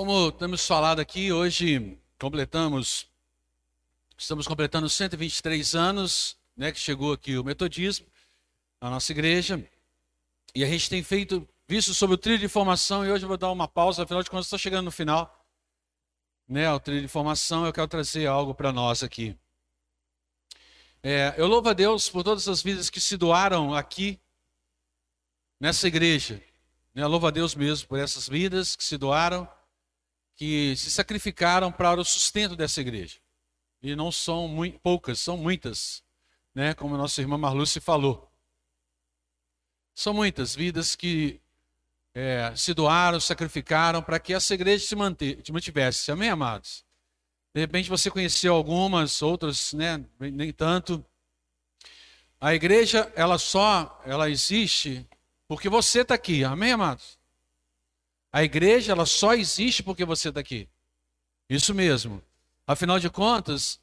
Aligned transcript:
Como 0.00 0.32
temos 0.32 0.66
falado 0.66 0.98
aqui, 0.98 1.30
hoje 1.30 2.00
completamos, 2.18 3.06
estamos 4.16 4.48
completando 4.48 4.88
123 4.88 5.74
anos, 5.74 6.38
né, 6.56 6.72
que 6.72 6.80
chegou 6.80 7.12
aqui 7.12 7.36
o 7.36 7.44
metodismo, 7.44 8.06
na 8.80 8.88
nossa 8.88 9.12
igreja, 9.12 9.62
e 10.54 10.64
a 10.64 10.66
gente 10.66 10.88
tem 10.88 11.02
feito, 11.02 11.46
visto 11.68 11.92
sobre 11.92 12.14
o 12.14 12.18
trilho 12.18 12.38
de 12.38 12.48
formação, 12.48 13.04
e 13.04 13.12
hoje 13.12 13.24
eu 13.24 13.28
vou 13.28 13.36
dar 13.36 13.50
uma 13.50 13.68
pausa, 13.68 14.04
afinal 14.04 14.22
de 14.22 14.30
contas 14.30 14.46
estou 14.46 14.58
chegando 14.58 14.86
no 14.86 14.90
final, 14.90 15.46
né, 16.48 16.72
o 16.72 16.80
trilho 16.80 17.02
de 17.02 17.08
formação, 17.08 17.66
eu 17.66 17.72
quero 17.74 17.86
trazer 17.86 18.26
algo 18.26 18.54
para 18.54 18.72
nós 18.72 19.02
aqui. 19.02 19.36
É, 21.02 21.34
eu 21.36 21.46
louvo 21.46 21.68
a 21.68 21.74
Deus 21.74 22.08
por 22.08 22.24
todas 22.24 22.48
as 22.48 22.62
vidas 22.62 22.88
que 22.88 23.02
se 23.02 23.18
doaram 23.18 23.74
aqui, 23.74 24.18
nessa 25.60 25.86
igreja, 25.86 26.42
né, 26.94 27.04
louvo 27.06 27.26
a 27.26 27.30
Deus 27.30 27.54
mesmo 27.54 27.86
por 27.86 27.98
essas 27.98 28.26
vidas 28.26 28.74
que 28.74 28.82
se 28.82 28.96
doaram, 28.96 29.46
que 30.40 30.74
se 30.74 30.90
sacrificaram 30.90 31.70
para 31.70 32.00
o 32.00 32.02
sustento 32.02 32.56
dessa 32.56 32.80
igreja. 32.80 33.18
E 33.82 33.94
não 33.94 34.10
são 34.10 34.48
poucas, 34.82 35.18
são 35.18 35.36
muitas, 35.36 36.02
né? 36.54 36.72
como 36.72 36.96
nossa 36.96 37.20
irmã 37.20 37.36
Marluce 37.36 37.78
falou. 37.78 38.32
São 39.94 40.14
muitas 40.14 40.54
vidas 40.54 40.96
que 40.96 41.42
é, 42.14 42.54
se 42.56 42.72
doaram, 42.72 43.20
sacrificaram 43.20 44.02
para 44.02 44.18
que 44.18 44.32
essa 44.32 44.54
igreja 44.54 44.86
se, 44.86 44.96
se 45.44 45.52
mantivesse. 45.52 46.10
Amém, 46.10 46.30
amados? 46.30 46.86
De 47.54 47.60
repente 47.60 47.90
você 47.90 48.10
conheceu 48.10 48.54
algumas, 48.54 49.20
outras 49.20 49.74
né, 49.74 50.02
nem 50.18 50.54
tanto. 50.54 51.04
A 52.40 52.54
igreja, 52.54 53.12
ela 53.14 53.36
só, 53.36 54.00
ela 54.06 54.30
existe 54.30 55.06
porque 55.46 55.68
você 55.68 56.00
está 56.00 56.14
aqui. 56.14 56.44
Amém, 56.44 56.72
amados? 56.72 57.19
A 58.32 58.42
igreja 58.44 58.92
ela 58.92 59.06
só 59.06 59.34
existe 59.34 59.82
porque 59.82 60.04
você 60.04 60.28
está 60.28 60.40
aqui. 60.40 60.68
Isso 61.48 61.74
mesmo. 61.74 62.22
Afinal 62.66 63.00
de 63.00 63.10
contas, 63.10 63.80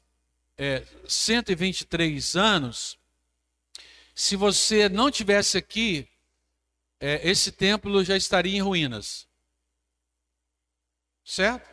é, 0.56 0.84
123 1.06 2.36
anos, 2.36 2.98
se 4.14 4.34
você 4.34 4.88
não 4.88 5.10
tivesse 5.10 5.58
aqui, 5.58 6.08
é, 6.98 7.28
esse 7.28 7.52
templo 7.52 8.02
já 8.02 8.16
estaria 8.16 8.56
em 8.56 8.60
ruínas. 8.60 9.28
Certo? 11.24 11.68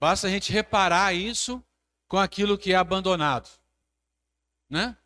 Basta 0.00 0.26
a 0.26 0.30
gente 0.30 0.52
reparar 0.52 1.12
isso 1.14 1.62
com 2.08 2.16
aquilo 2.16 2.56
que 2.56 2.72
é 2.72 2.76
abandonado. 2.76 3.50
Né? 4.70 4.96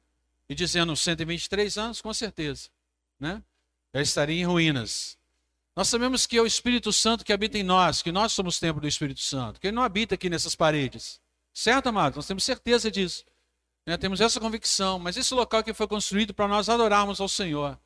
E 0.48 0.54
dizendo 0.54 0.94
123 0.94 1.76
anos, 1.78 2.00
com 2.00 2.14
certeza. 2.14 2.68
Né? 3.18 3.42
Já 3.92 4.00
estaria 4.00 4.40
em 4.40 4.44
ruínas. 4.44 5.17
Nós 5.78 5.86
sabemos 5.86 6.26
que 6.26 6.36
é 6.36 6.42
o 6.42 6.46
Espírito 6.46 6.92
Santo 6.92 7.24
que 7.24 7.32
habita 7.32 7.56
em 7.56 7.62
nós, 7.62 8.02
que 8.02 8.10
nós 8.10 8.32
somos 8.32 8.58
templo 8.58 8.80
do 8.80 8.88
Espírito 8.88 9.20
Santo, 9.20 9.60
que 9.60 9.68
ele 9.68 9.76
não 9.76 9.84
habita 9.84 10.16
aqui 10.16 10.28
nessas 10.28 10.56
paredes. 10.56 11.20
Certo, 11.54 11.88
amados? 11.88 12.16
Nós 12.16 12.26
temos 12.26 12.42
certeza 12.42 12.90
disso. 12.90 13.24
Né? 13.86 13.96
Temos 13.96 14.20
essa 14.20 14.40
convicção, 14.40 14.98
mas 14.98 15.16
esse 15.16 15.32
local 15.32 15.62
que 15.62 15.72
foi 15.72 15.86
construído 15.86 16.34
para 16.34 16.48
nós 16.48 16.68
adorarmos 16.68 17.20
ao 17.20 17.28
Senhor 17.28 17.78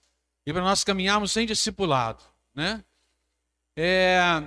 e 0.47 0.55
para 0.55 0.63
nós 0.63 0.83
caminharmos 0.83 1.37
em 1.37 1.45
discipulado. 1.45 2.25
Né? 2.55 2.83
É... 3.77 4.43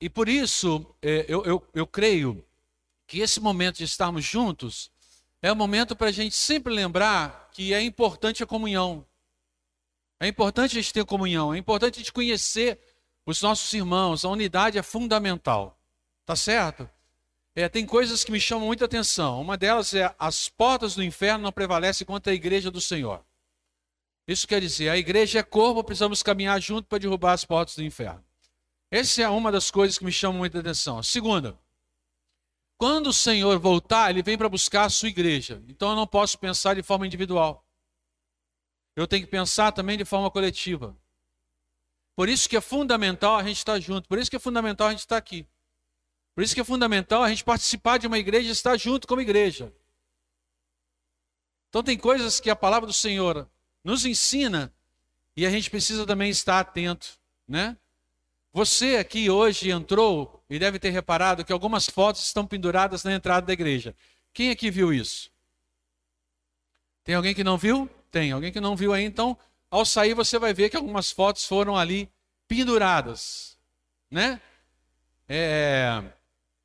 E 0.00 0.08
por 0.08 0.26
isso, 0.26 0.86
é, 1.02 1.26
eu, 1.28 1.44
eu, 1.44 1.62
eu 1.74 1.86
creio 1.86 2.42
que 3.06 3.18
esse 3.18 3.38
momento 3.38 3.76
de 3.76 3.84
estarmos 3.84 4.24
juntos 4.24 4.90
é 5.42 5.52
o 5.52 5.56
momento 5.56 5.94
para 5.94 6.08
a 6.08 6.12
gente 6.12 6.34
sempre 6.34 6.72
lembrar 6.72 7.50
que 7.52 7.74
é 7.74 7.82
importante 7.82 8.42
a 8.42 8.46
comunhão. 8.46 9.04
É 10.20 10.28
importante 10.28 10.72
a 10.72 10.82
gente 10.82 10.92
ter 10.92 11.04
comunhão, 11.06 11.54
é 11.54 11.58
importante 11.58 11.94
a 11.94 11.98
gente 11.98 12.12
conhecer 12.12 12.78
os 13.24 13.40
nossos 13.40 13.72
irmãos, 13.72 14.22
a 14.22 14.28
unidade 14.28 14.76
é 14.76 14.82
fundamental. 14.82 15.78
Tá 16.26 16.36
certo? 16.36 16.88
É, 17.56 17.68
tem 17.68 17.86
coisas 17.86 18.22
que 18.22 18.30
me 18.30 18.38
chamam 18.38 18.66
muita 18.66 18.84
atenção. 18.84 19.40
Uma 19.40 19.56
delas 19.56 19.94
é 19.94 20.14
as 20.18 20.48
portas 20.48 20.94
do 20.94 21.02
inferno 21.02 21.44
não 21.44 21.50
prevalecem 21.50 22.06
contra 22.06 22.32
a 22.32 22.34
igreja 22.34 22.70
do 22.70 22.80
Senhor. 22.80 23.24
Isso 24.28 24.46
quer 24.46 24.60
dizer, 24.60 24.90
a 24.90 24.98
igreja 24.98 25.38
é 25.38 25.42
corpo, 25.42 25.82
precisamos 25.82 26.22
caminhar 26.22 26.60
junto 26.60 26.86
para 26.86 26.98
derrubar 26.98 27.32
as 27.32 27.44
portas 27.44 27.74
do 27.74 27.82
inferno. 27.82 28.22
Essa 28.90 29.22
é 29.22 29.28
uma 29.28 29.50
das 29.50 29.70
coisas 29.70 29.98
que 29.98 30.04
me 30.04 30.12
chamam 30.12 30.38
muita 30.38 30.60
atenção. 30.60 31.02
segunda, 31.02 31.58
quando 32.76 33.08
o 33.08 33.12
Senhor 33.12 33.58
voltar, 33.58 34.10
ele 34.10 34.22
vem 34.22 34.36
para 34.36 34.48
buscar 34.48 34.84
a 34.84 34.90
sua 34.90 35.08
igreja. 35.08 35.62
Então 35.68 35.90
eu 35.90 35.96
não 35.96 36.06
posso 36.06 36.38
pensar 36.38 36.74
de 36.74 36.82
forma 36.82 37.06
individual 37.06 37.64
eu 38.96 39.06
tenho 39.06 39.24
que 39.24 39.30
pensar 39.30 39.72
também 39.72 39.96
de 39.96 40.04
forma 40.04 40.30
coletiva. 40.30 40.96
Por 42.14 42.28
isso 42.28 42.48
que 42.48 42.56
é 42.56 42.60
fundamental 42.60 43.36
a 43.36 43.42
gente 43.42 43.58
estar 43.58 43.78
junto, 43.80 44.08
por 44.08 44.18
isso 44.18 44.30
que 44.30 44.36
é 44.36 44.40
fundamental 44.40 44.88
a 44.88 44.90
gente 44.90 45.00
estar 45.00 45.16
aqui. 45.16 45.46
Por 46.34 46.44
isso 46.44 46.54
que 46.54 46.60
é 46.60 46.64
fundamental 46.64 47.22
a 47.22 47.28
gente 47.28 47.44
participar 47.44 47.98
de 47.98 48.06
uma 48.06 48.18
igreja 48.18 48.48
e 48.48 48.52
estar 48.52 48.76
junto 48.76 49.06
como 49.06 49.20
igreja. 49.20 49.72
Então 51.68 51.82
tem 51.82 51.96
coisas 51.96 52.40
que 52.40 52.50
a 52.50 52.56
palavra 52.56 52.86
do 52.86 52.92
Senhor 52.92 53.48
nos 53.84 54.04
ensina 54.04 54.72
e 55.36 55.46
a 55.46 55.50
gente 55.50 55.70
precisa 55.70 56.06
também 56.06 56.30
estar 56.30 56.60
atento, 56.60 57.18
né? 57.46 57.76
Você 58.52 58.96
aqui 58.96 59.30
hoje 59.30 59.70
entrou 59.70 60.42
e 60.50 60.58
deve 60.58 60.78
ter 60.78 60.90
reparado 60.90 61.44
que 61.44 61.52
algumas 61.52 61.86
fotos 61.86 62.22
estão 62.24 62.44
penduradas 62.44 63.04
na 63.04 63.12
entrada 63.12 63.46
da 63.46 63.52
igreja. 63.52 63.94
Quem 64.32 64.50
aqui 64.50 64.70
viu 64.70 64.92
isso? 64.92 65.30
Tem 67.04 67.14
alguém 67.14 67.34
que 67.34 67.44
não 67.44 67.56
viu? 67.56 67.88
Tem. 68.10 68.32
Alguém 68.32 68.52
que 68.52 68.60
não 68.60 68.76
viu 68.76 68.92
aí, 68.92 69.04
então, 69.04 69.36
ao 69.70 69.84
sair 69.84 70.14
você 70.14 70.38
vai 70.38 70.52
ver 70.52 70.68
que 70.68 70.76
algumas 70.76 71.10
fotos 71.10 71.44
foram 71.44 71.76
ali 71.76 72.10
penduradas, 72.48 73.56
né? 74.10 74.40
É, 75.28 76.02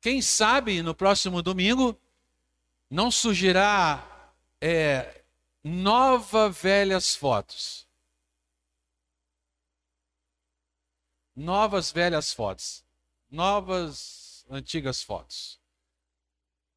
quem 0.00 0.20
sabe 0.20 0.82
no 0.82 0.94
próximo 0.94 1.40
domingo 1.40 1.96
não 2.90 3.10
surgirá 3.10 4.32
é, 4.60 5.22
nova 5.62 6.50
velhas 6.50 7.14
fotos. 7.14 7.86
Novas 11.34 11.92
velhas 11.92 12.32
fotos. 12.32 12.84
Novas 13.30 14.44
antigas 14.50 15.02
fotos. 15.02 15.60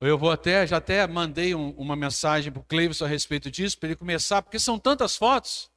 Eu 0.02 0.18
vou 0.18 0.32
até, 0.32 0.66
já 0.66 0.78
até 0.78 1.06
mandei 1.06 1.54
um, 1.54 1.72
uma 1.72 1.96
mensagem 1.96 2.52
para 2.52 2.62
o 2.62 2.64
Cleivson 2.64 3.04
a 3.04 3.08
respeito 3.08 3.52
disso, 3.52 3.78
para 3.78 3.90
ele 3.90 3.96
começar, 3.98 4.42
porque 4.42 4.58
são 4.58 4.80
tantas 4.80 5.18
fotos. 5.18 5.70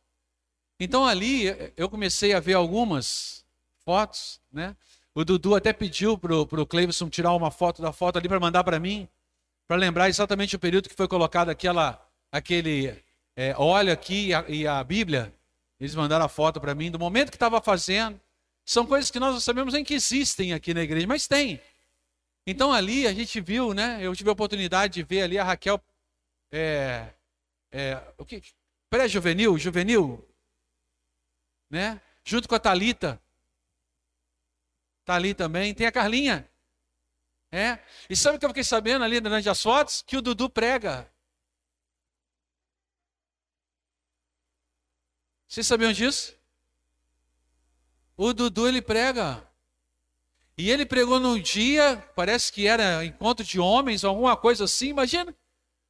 Então 0.78 1.04
ali 1.04 1.46
eu 1.76 1.88
comecei 1.88 2.32
a 2.32 2.40
ver 2.40 2.54
algumas 2.54 3.44
fotos, 3.84 4.40
né? 4.52 4.76
O 5.14 5.24
Dudu 5.24 5.54
até 5.54 5.72
pediu 5.72 6.16
para 6.16 6.34
o 6.34 6.66
Cleivson 6.66 7.08
tirar 7.10 7.34
uma 7.34 7.50
foto 7.50 7.82
da 7.82 7.92
foto 7.92 8.18
ali 8.18 8.28
para 8.28 8.40
mandar 8.40 8.64
para 8.64 8.78
mim, 8.78 9.08
para 9.68 9.76
lembrar 9.76 10.08
exatamente 10.08 10.56
o 10.56 10.58
período 10.58 10.88
que 10.88 10.94
foi 10.94 11.06
colocado 11.06 11.50
aquela, 11.50 12.00
aquele 12.30 12.96
é, 13.36 13.54
óleo 13.58 13.92
aqui 13.92 14.28
e 14.28 14.34
a, 14.34 14.44
e 14.48 14.66
a 14.66 14.82
Bíblia. 14.82 15.34
Eles 15.78 15.94
mandaram 15.94 16.24
a 16.24 16.28
foto 16.28 16.60
para 16.60 16.74
mim 16.74 16.90
do 16.90 16.98
momento 16.98 17.30
que 17.30 17.36
estava 17.36 17.60
fazendo. 17.60 18.18
São 18.64 18.86
coisas 18.86 19.10
que 19.10 19.18
nós 19.18 19.32
não 19.32 19.40
sabemos 19.40 19.74
nem 19.74 19.84
que 19.84 19.94
existem 19.94 20.52
aqui 20.54 20.72
na 20.72 20.82
igreja, 20.82 21.06
mas 21.06 21.26
tem. 21.26 21.60
Então 22.46 22.72
ali 22.72 23.06
a 23.06 23.12
gente 23.12 23.40
viu, 23.40 23.72
né? 23.72 23.98
Eu 24.00 24.14
tive 24.14 24.28
a 24.28 24.32
oportunidade 24.32 24.94
de 24.94 25.02
ver 25.02 25.22
ali 25.22 25.38
a 25.38 25.44
Raquel 25.44 25.80
é, 26.50 27.14
é, 27.70 28.14
o 28.18 28.24
que 28.24 28.42
pré-juvenil, 28.90 29.56
juvenil, 29.56 30.28
né? 31.70 32.00
Junto 32.24 32.48
com 32.48 32.54
a 32.54 32.60
Talita. 32.60 33.20
Tá 35.04 35.14
ali 35.14 35.34
também. 35.34 35.74
Tem 35.74 35.86
a 35.86 35.92
Carlinha. 35.92 36.48
É. 37.50 37.78
E 38.08 38.16
sabe 38.16 38.36
o 38.36 38.40
que 38.40 38.44
eu 38.44 38.50
fiquei 38.50 38.64
sabendo 38.64 39.04
ali 39.04 39.20
durante 39.20 39.48
as 39.48 39.62
fotos? 39.62 40.02
Que 40.02 40.16
o 40.16 40.22
Dudu 40.22 40.48
prega. 40.48 41.10
Vocês 45.48 45.66
sabiam 45.66 45.92
disso? 45.92 46.34
O 48.16 48.32
Dudu 48.32 48.68
ele 48.68 48.80
prega. 48.80 49.46
E 50.56 50.70
ele 50.70 50.84
pregou 50.84 51.18
num 51.18 51.40
dia, 51.40 51.96
parece 52.14 52.52
que 52.52 52.66
era 52.66 53.04
encontro 53.04 53.44
de 53.44 53.58
homens, 53.58 54.04
alguma 54.04 54.36
coisa 54.36 54.64
assim, 54.64 54.88
imagina. 54.88 55.34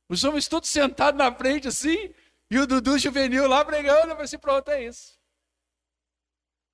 Os 0.08 0.22
homens 0.24 0.46
todos 0.46 0.68
sentados 0.68 1.18
na 1.18 1.32
frente 1.34 1.68
assim, 1.68 2.12
e 2.50 2.58
o 2.58 2.66
Dudu 2.66 2.98
juvenil 2.98 3.48
lá 3.48 3.64
pregando. 3.64 4.08
Eu 4.08 4.10
falei 4.10 4.24
assim, 4.24 4.38
pronto, 4.38 4.70
é 4.70 4.84
isso. 4.84 5.18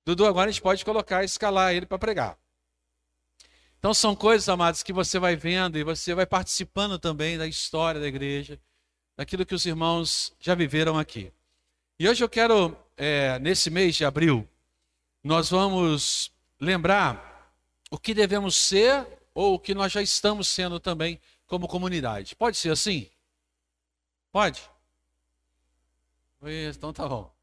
Dudu, 0.05 0.25
agora 0.25 0.49
a 0.49 0.51
gente 0.51 0.61
pode 0.61 0.83
colocar, 0.85 1.23
escalar 1.23 1.73
ele 1.73 1.85
para 1.85 1.97
pregar. 1.97 2.37
Então 3.79 3.93
são 3.93 4.15
coisas, 4.15 4.49
amados, 4.49 4.83
que 4.83 4.91
você 4.91 5.17
vai 5.17 5.35
vendo 5.35 5.77
e 5.77 5.83
você 5.83 6.13
vai 6.13 6.25
participando 6.25 6.99
também 6.99 7.37
da 7.37 7.47
história 7.47 7.99
da 7.99 8.07
igreja, 8.07 8.59
daquilo 9.15 9.45
que 9.45 9.55
os 9.55 9.65
irmãos 9.65 10.33
já 10.39 10.53
viveram 10.53 10.97
aqui. 10.97 11.31
E 11.97 12.07
hoje 12.07 12.23
eu 12.23 12.29
quero, 12.29 12.77
é, 12.97 13.39
nesse 13.39 13.69
mês 13.69 13.95
de 13.95 14.03
abril, 14.03 14.47
nós 15.23 15.49
vamos 15.49 16.31
lembrar 16.59 17.28
o 17.89 17.97
que 17.97 18.13
devemos 18.13 18.55
ser 18.55 19.07
ou 19.33 19.55
o 19.55 19.59
que 19.59 19.73
nós 19.73 19.91
já 19.91 20.01
estamos 20.01 20.47
sendo 20.47 20.79
também 20.79 21.19
como 21.47 21.67
comunidade. 21.67 22.35
Pode 22.35 22.57
ser 22.57 22.71
assim? 22.71 23.09
Pode? 24.31 24.61
Então 26.41 26.93
tá 26.93 27.07
bom. 27.07 27.33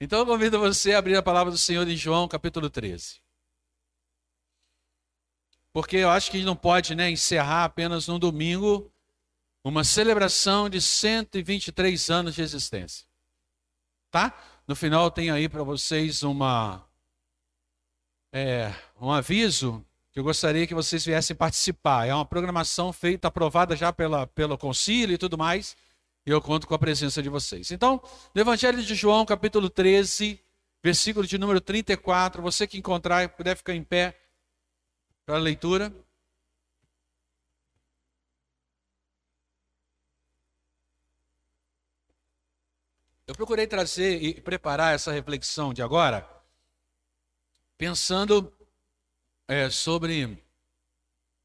Então 0.00 0.18
eu 0.18 0.26
convido 0.26 0.58
você 0.58 0.94
a 0.94 0.98
abrir 0.98 1.16
a 1.16 1.22
palavra 1.22 1.50
do 1.52 1.58
Senhor 1.58 1.86
em 1.86 1.96
João, 1.96 2.26
capítulo 2.26 2.68
13. 2.68 3.20
porque 5.72 5.96
eu 5.96 6.10
acho 6.10 6.30
que 6.30 6.42
não 6.44 6.56
pode 6.56 6.94
né, 6.94 7.10
encerrar 7.10 7.64
apenas 7.64 8.06
num 8.08 8.18
domingo 8.18 8.92
uma 9.64 9.84
celebração 9.84 10.68
de 10.68 10.82
123 10.82 12.10
anos 12.10 12.34
de 12.34 12.42
existência. 12.42 13.06
Tá? 14.10 14.36
No 14.66 14.74
final 14.74 15.10
tem 15.10 15.30
aí 15.30 15.48
para 15.48 15.62
vocês 15.62 16.22
uma 16.22 16.84
é, 18.32 18.74
um 19.00 19.10
aviso 19.10 19.84
que 20.12 20.20
eu 20.20 20.24
gostaria 20.24 20.66
que 20.66 20.74
vocês 20.74 21.04
viessem 21.04 21.34
participar. 21.34 22.06
É 22.06 22.14
uma 22.14 22.24
programação 22.24 22.92
feita, 22.92 23.28
aprovada 23.28 23.74
já 23.74 23.92
pela, 23.92 24.26
pelo 24.26 24.58
concílio 24.58 25.14
e 25.14 25.18
tudo 25.18 25.38
mais, 25.38 25.74
e 26.26 26.30
eu 26.30 26.40
conto 26.40 26.66
com 26.66 26.74
a 26.74 26.78
presença 26.78 27.22
de 27.22 27.30
vocês. 27.30 27.70
Então, 27.70 28.00
no 28.34 28.40
Evangelho 28.40 28.82
de 28.82 28.94
João, 28.94 29.24
capítulo 29.24 29.70
13, 29.70 30.38
versículo 30.82 31.26
de 31.26 31.38
número 31.38 31.60
34, 31.60 32.42
você 32.42 32.66
que 32.66 32.76
encontrar 32.76 33.26
puder 33.30 33.56
ficar 33.56 33.74
em 33.74 33.82
pé 33.82 34.20
para 35.24 35.36
a 35.36 35.38
leitura. 35.38 35.90
Eu 43.26 43.34
procurei 43.34 43.66
trazer 43.66 44.22
e 44.22 44.38
preparar 44.42 44.94
essa 44.94 45.10
reflexão 45.10 45.72
de 45.72 45.80
agora, 45.80 46.28
pensando 47.78 48.52
é, 49.48 49.68
sobre 49.70 50.42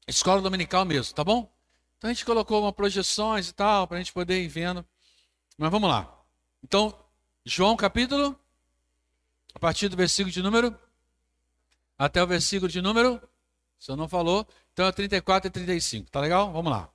escola 0.06 0.40
dominical 0.40 0.84
mesmo, 0.84 1.14
tá 1.14 1.22
bom? 1.22 1.52
Então 1.96 2.10
a 2.10 2.12
gente 2.12 2.24
colocou 2.24 2.62
uma 2.62 2.72
projeções 2.72 3.48
e 3.48 3.52
tal, 3.52 3.86
para 3.86 3.96
a 3.96 4.00
gente 4.00 4.12
poder 4.12 4.42
ir 4.42 4.48
vendo. 4.48 4.86
Mas 5.56 5.70
vamos 5.70 5.90
lá. 5.90 6.16
Então, 6.62 6.96
João 7.44 7.76
capítulo, 7.76 8.38
a 9.54 9.58
partir 9.58 9.88
do 9.88 9.96
versículo 9.96 10.32
de 10.32 10.42
número, 10.42 10.78
até 11.98 12.22
o 12.22 12.26
versículo 12.26 12.70
de 12.70 12.80
número, 12.80 13.20
se 13.78 13.90
eu 13.90 13.96
não 13.96 14.08
falou, 14.08 14.46
então 14.72 14.86
é 14.86 14.92
34 14.92 15.48
e 15.48 15.50
35, 15.50 16.10
tá 16.10 16.20
legal? 16.20 16.52
Vamos 16.52 16.70
lá. 16.70 16.88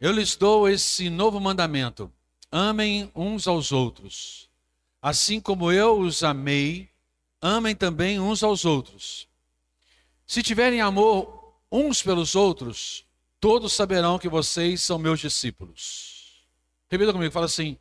Eu 0.00 0.12
lhes 0.12 0.36
dou 0.36 0.68
esse 0.68 1.08
novo 1.08 1.40
mandamento: 1.40 2.12
amem 2.50 3.10
uns 3.14 3.46
aos 3.46 3.72
outros. 3.72 4.48
Assim 5.00 5.40
como 5.40 5.70
eu 5.70 5.98
os 5.98 6.22
amei, 6.22 6.90
amem 7.40 7.74
também 7.74 8.18
uns 8.18 8.42
aos 8.42 8.64
outros. 8.64 9.28
Se 10.26 10.42
tiverem 10.42 10.80
amor 10.80 11.54
uns 11.70 12.02
pelos 12.02 12.34
outros, 12.34 13.06
todos 13.40 13.72
saberão 13.72 14.18
que 14.18 14.28
vocês 14.28 14.80
são 14.82 14.98
meus 14.98 15.20
discípulos. 15.20 16.46
Repita 16.88 17.12
comigo, 17.12 17.32
fala 17.32 17.46
assim: 17.46 17.78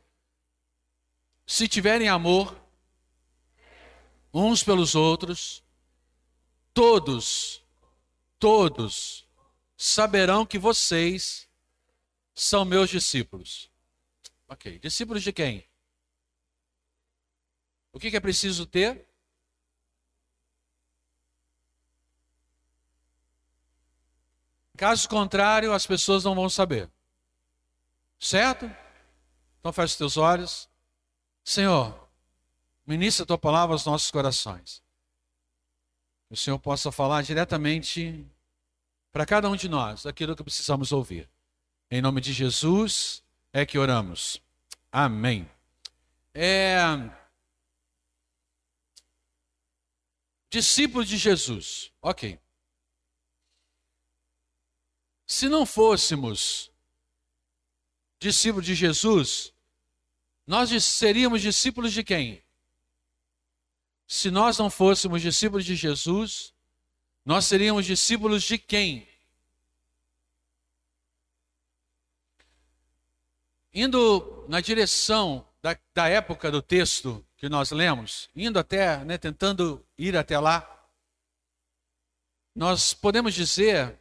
se 1.46 1.68
tiverem 1.68 2.10
amor 2.10 2.60
uns 4.34 4.64
pelos 4.64 4.96
outros, 4.96 5.64
todos, 6.74 7.64
todos 8.38 9.28
saberão 9.78 10.46
que 10.46 10.60
vocês 10.60 11.48
são 12.34 12.66
meus 12.66 12.90
discípulos. 12.90 13.72
Ok, 14.48 14.78
discípulos 14.80 15.24
de 15.24 15.32
quem? 15.32 15.66
O 17.92 18.00
que 18.00 18.16
é 18.16 18.20
preciso 18.20 18.66
ter? 18.66 19.08
Caso 24.76 25.08
contrário, 25.08 25.74
as 25.74 25.88
pessoas 25.88 26.24
não 26.24 26.36
vão 26.36 26.50
saber. 26.50 26.90
Certo? 28.20 28.70
Então 29.60 29.72
feche 29.72 29.94
os 29.94 29.98
teus 29.98 30.18
olhos. 30.18 30.70
Senhor, 31.44 32.10
ministra 32.86 33.24
a 33.24 33.28
tua 33.28 33.38
palavra 33.38 33.74
aos 33.74 33.86
nossos 33.86 34.12
corações. 34.12 34.84
Que 36.28 36.34
o 36.34 36.38
Senhor 36.38 36.60
possa 36.60 36.92
falar 36.92 37.22
diretamente 37.22 38.26
para 39.12 39.26
cada 39.26 39.50
um 39.50 39.56
de 39.56 39.70
nós 39.70 40.06
aquilo 40.06 40.36
que 40.36 40.44
precisamos 40.44 40.92
ouvir. 40.92 41.30
Em 41.90 42.02
nome 42.02 42.20
de 42.20 42.34
Jesus 42.34 43.24
é 43.54 43.66
que 43.66 43.78
oramos. 43.78 44.42
Amém. 44.92 45.50
É... 46.34 46.76
Discípulo 50.50 51.06
de 51.06 51.18
Jesus. 51.18 51.92
Ok. 52.02 52.40
Se 55.26 55.50
não 55.50 55.66
fôssemos 55.66 56.72
discípulos 58.20 58.66
de 58.66 58.76
Jesus, 58.76 59.54
nós 60.46 60.70
seríamos 60.84 61.42
discípulos 61.42 61.94
de 61.94 62.04
quem? 62.04 62.44
Se 64.08 64.30
nós 64.30 64.58
não 64.58 64.70
fôssemos 64.70 65.22
discípulos 65.22 65.66
de 65.66 65.76
Jesus, 65.76 66.54
nós 67.26 67.46
seríamos 67.46 67.86
discípulos 67.86 68.44
de 68.44 68.58
quem? 68.60 69.08
Indo 73.74 74.46
na 74.48 74.62
direção 74.62 75.46
da, 75.62 75.78
da 75.94 76.08
época 76.08 76.52
do 76.52 76.62
texto 76.62 77.26
que 77.36 77.50
nós 77.50 77.72
lemos, 77.72 78.30
indo 78.36 78.60
até, 78.60 79.04
né, 79.04 79.18
tentando 79.18 79.84
ir 79.98 80.16
até 80.16 80.40
lá, 80.40 80.72
nós 82.56 82.94
podemos 82.94 83.34
dizer 83.34 84.00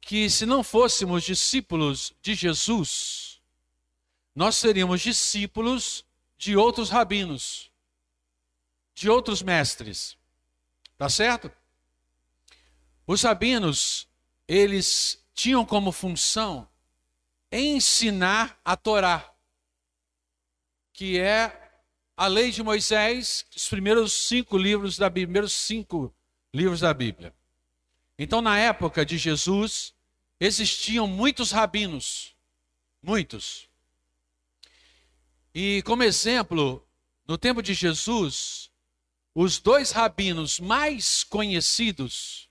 que 0.00 0.28
se 0.30 0.46
não 0.46 0.62
fôssemos 0.62 1.24
discípulos 1.24 2.12
de 2.22 2.34
Jesus, 2.34 3.40
nós 4.34 4.56
seríamos 4.56 5.00
discípulos 5.00 6.04
de 6.38 6.56
outros 6.56 6.88
rabinos, 6.88 7.70
de 8.94 9.10
outros 9.10 9.42
mestres. 9.42 10.16
Tá 10.96 11.08
certo? 11.08 11.50
Os 13.06 13.22
rabinos, 13.22 14.08
eles 14.46 15.24
tinham 15.34 15.64
como 15.64 15.92
função 15.92 16.68
ensinar 17.50 18.60
a 18.64 18.76
Torá, 18.76 19.34
que 20.92 21.18
é 21.18 21.70
a 22.16 22.26
lei 22.26 22.50
de 22.50 22.62
Moisés, 22.62 23.46
os 23.56 23.68
primeiros 23.68 24.12
cinco 24.12 24.58
livros 24.58 24.98
da 24.98 25.08
Bíblia, 25.08 25.26
primeiros 25.26 25.54
cinco 25.54 26.14
livros 26.52 26.80
da 26.80 26.92
Bíblia. 26.92 27.34
Então, 28.22 28.42
na 28.42 28.58
época 28.58 29.06
de 29.06 29.16
Jesus, 29.16 29.94
existiam 30.38 31.06
muitos 31.06 31.52
rabinos, 31.52 32.36
muitos. 33.02 33.66
E 35.54 35.82
como 35.86 36.02
exemplo, 36.02 36.86
no 37.26 37.38
tempo 37.38 37.62
de 37.62 37.72
Jesus, 37.72 38.70
os 39.34 39.58
dois 39.58 39.90
rabinos 39.90 40.60
mais 40.60 41.24
conhecidos, 41.24 42.50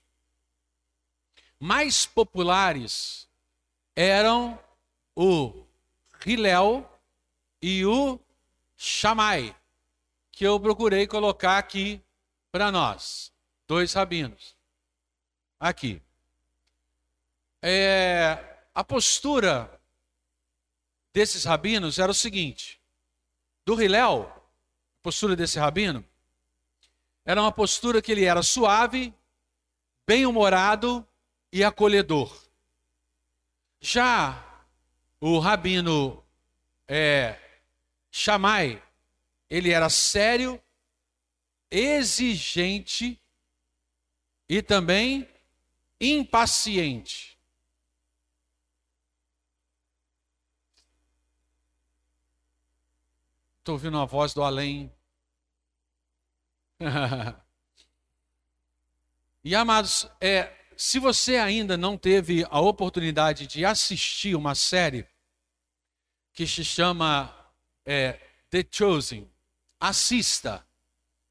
mais 1.60 2.04
populares, 2.04 3.28
eram 3.94 4.58
o 5.14 5.64
Hilel 6.26 7.00
e 7.62 7.86
o 7.86 8.18
Shammai, 8.76 9.54
que 10.32 10.44
eu 10.44 10.58
procurei 10.58 11.06
colocar 11.06 11.58
aqui 11.58 12.02
para 12.50 12.72
nós. 12.72 13.32
Dois 13.68 13.92
rabinos 13.92 14.58
aqui. 15.60 16.00
É, 17.62 18.42
a 18.74 18.82
postura 18.82 19.78
desses 21.12 21.44
rabinos 21.44 21.98
era 21.98 22.10
o 22.10 22.14
seguinte: 22.14 22.80
do 23.66 23.80
Hilel, 23.80 24.22
a 24.22 25.02
postura 25.02 25.36
desse 25.36 25.58
rabino, 25.58 26.02
era 27.24 27.40
uma 27.40 27.52
postura 27.52 28.00
que 28.00 28.10
ele 28.10 28.24
era 28.24 28.42
suave, 28.42 29.12
bem-humorado 30.06 31.06
e 31.52 31.62
acolhedor. 31.62 32.34
Já 33.80 34.64
o 35.20 35.38
rabino 35.38 36.24
é, 36.88 37.38
Shammai, 38.10 38.82
ele 39.48 39.70
era 39.70 39.90
sério, 39.90 40.60
exigente 41.70 43.20
e 44.48 44.62
também 44.62 45.28
impaciente. 46.00 47.38
Estou 53.58 53.74
ouvindo 53.74 53.98
a 53.98 54.06
voz 54.06 54.32
do 54.32 54.42
além. 54.42 54.90
e 59.44 59.54
amados, 59.54 60.10
é, 60.20 60.50
se 60.76 60.98
você 60.98 61.36
ainda 61.36 61.76
não 61.76 61.98
teve 61.98 62.46
a 62.48 62.58
oportunidade 62.58 63.46
de 63.46 63.66
assistir 63.66 64.34
uma 64.34 64.54
série 64.54 65.06
que 66.32 66.46
se 66.46 66.64
chama 66.64 67.36
é, 67.84 68.18
The 68.48 68.64
Chosen, 68.70 69.30
assista. 69.78 70.66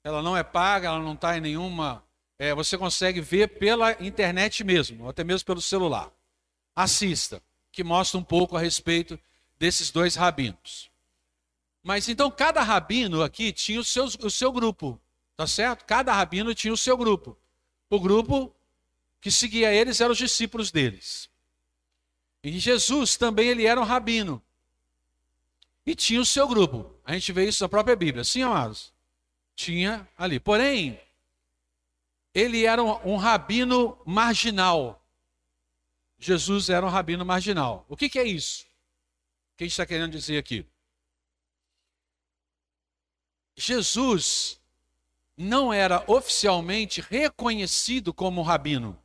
Ela 0.03 0.21
não 0.21 0.37
é 0.37 0.43
paga, 0.43 0.89
ela 0.89 0.99
não 0.99 1.13
está 1.13 1.35
em 1.35 1.41
nenhuma 1.41 2.07
é, 2.39 2.55
você 2.55 2.77
consegue 2.77 3.19
ver 3.19 3.59
pela 3.59 3.91
internet 4.01 4.63
mesmo, 4.63 5.03
ou 5.03 5.09
até 5.09 5.25
mesmo 5.25 5.45
pelo 5.45 5.61
celular. 5.61 6.09
Assista, 6.73 7.43
que 7.69 7.83
mostra 7.83 8.17
um 8.17 8.23
pouco 8.23 8.55
a 8.55 8.61
respeito 8.61 9.19
desses 9.59 9.91
dois 9.91 10.15
rabinos. 10.15 10.89
Mas 11.83 12.07
então 12.07 12.31
cada 12.31 12.61
rabino 12.61 13.21
aqui 13.21 13.51
tinha 13.51 13.79
o 13.79 13.83
seu, 13.83 14.05
o 14.05 14.29
seu 14.31 14.53
grupo, 14.53 14.99
tá 15.35 15.45
certo? 15.45 15.83
Cada 15.85 16.13
rabino 16.13 16.55
tinha 16.55 16.73
o 16.73 16.77
seu 16.77 16.95
grupo. 16.95 17.37
O 17.89 17.99
grupo 17.99 18.55
que 19.19 19.29
seguia 19.29 19.73
eles 19.73 19.99
eram 19.99 20.13
os 20.13 20.17
discípulos 20.17 20.71
deles. 20.71 21.29
E 22.41 22.57
Jesus 22.57 23.17
também 23.17 23.49
ele 23.49 23.65
era 23.65 23.79
um 23.79 23.83
rabino. 23.83 24.41
E 25.85 25.93
tinha 25.93 26.21
o 26.21 26.25
seu 26.25 26.47
grupo. 26.47 26.93
A 27.03 27.13
gente 27.13 27.33
vê 27.33 27.47
isso 27.47 27.63
na 27.63 27.67
própria 27.67 27.95
Bíblia. 27.95 28.23
Sim, 28.23 28.43
amados? 28.43 28.93
Tinha 29.55 30.07
ali. 30.17 30.39
Porém, 30.39 30.99
ele 32.33 32.65
era 32.65 32.83
um, 32.83 33.13
um 33.13 33.15
rabino 33.17 33.99
marginal. 34.05 35.03
Jesus 36.17 36.69
era 36.69 36.85
um 36.85 36.89
rabino 36.89 37.25
marginal. 37.25 37.85
O 37.87 37.95
que, 37.95 38.09
que 38.09 38.19
é 38.19 38.23
isso? 38.23 38.63
O 39.53 39.57
que 39.57 39.63
a 39.63 39.67
gente 39.67 39.73
está 39.73 39.85
querendo 39.85 40.11
dizer 40.11 40.37
aqui? 40.37 40.65
Jesus 43.55 44.59
não 45.35 45.73
era 45.73 46.03
oficialmente 46.07 47.01
reconhecido 47.01 48.13
como 48.13 48.41
rabino. 48.41 49.01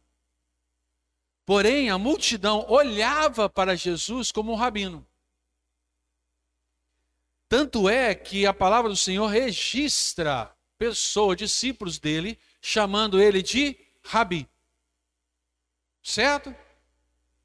Porém, 1.47 1.91
a 1.91 1.99
multidão 1.99 2.65
olhava 2.69 3.49
para 3.49 3.77
Jesus 3.77 4.33
como 4.33 4.53
um 4.53 4.57
rabino. 4.57 5.07
Tanto 7.49 7.89
é 7.89 8.15
que 8.15 8.47
a 8.47 8.55
palavra 8.55 8.91
do 8.91 8.97
Senhor 8.97 9.27
registra 9.27 10.53
pessoas, 10.79 11.37
discípulos 11.37 11.99
dele, 11.99 12.39
chamando 12.67 13.21
ele 13.21 13.43
de 13.43 13.77
rabi. 14.03 14.49
Certo? 16.03 16.57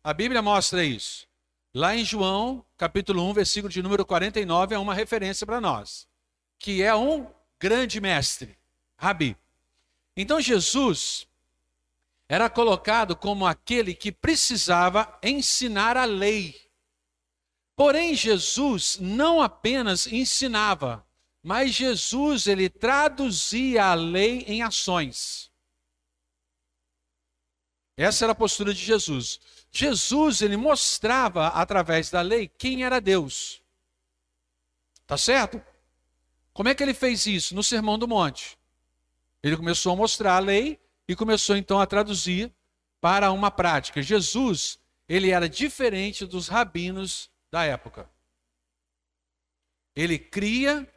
A 0.02 0.14
Bíblia 0.14 0.42
mostra 0.42 0.82
isso. 0.82 1.28
Lá 1.74 1.94
em 1.94 2.06
João, 2.06 2.66
capítulo 2.78 3.30
1, 3.30 3.34
versículo 3.34 3.70
de 3.72 3.84
número 3.84 4.06
49, 4.06 4.76
é 4.76 4.80
uma 4.80 4.94
referência 4.94 5.46
para 5.46 5.60
nós, 5.60 6.08
que 6.58 6.82
é 6.82 6.96
um 6.96 7.28
grande 7.60 8.00
mestre, 8.00 8.58
rabi. 8.96 9.36
Então 10.16 10.40
Jesus 10.40 11.28
era 12.30 12.50
colocado 12.50 13.14
como 13.14 13.46
aquele 13.46 13.94
que 13.94 14.14
precisava 14.14 15.20
ensinar 15.22 15.98
a 15.98 16.06
lei. 16.06 16.56
Porém, 17.76 18.16
Jesus 18.16 18.98
não 19.02 19.42
apenas 19.42 20.08
ensinava, 20.08 21.06
mas 21.50 21.74
Jesus 21.74 22.46
ele 22.46 22.70
traduzia 22.70 23.86
a 23.86 23.96
lei 23.96 24.46
em 24.48 24.62
ações. 24.62 25.52
Essa 27.98 28.26
era 28.26 28.34
a 28.34 28.36
postura 28.36 28.72
de 28.72 28.80
Jesus. 28.80 29.40
Jesus 29.72 30.44
ele 30.44 30.56
mostrava 30.56 31.48
através 31.48 32.12
da 32.12 32.22
lei 32.22 32.48
quem 32.48 32.84
era 32.84 33.02
Deus. 33.02 33.64
Tá 35.08 35.18
certo? 35.18 35.60
Como 36.54 36.70
é 36.70 36.76
que 36.76 36.84
ele 36.84 36.94
fez 36.94 37.26
isso? 37.26 37.56
No 37.56 37.64
Sermão 37.64 37.98
do 37.98 38.08
Monte. 38.08 38.56
Ele 39.42 39.58
começou 39.58 39.94
a 39.94 39.96
mostrar 39.96 40.36
a 40.36 40.40
lei 40.40 40.80
e 41.08 41.16
começou 41.16 41.58
então 41.58 41.82
a 41.82 41.88
traduzir 41.88 42.54
para 43.02 43.32
uma 43.32 43.50
prática. 43.50 44.04
Jesus, 44.04 44.78
ele 45.08 45.32
era 45.32 45.50
diferente 45.50 46.28
dos 46.28 46.48
rabinos 46.48 47.28
da 47.50 47.64
época. 47.64 48.08
Ele 49.96 50.20
cria 50.20 50.88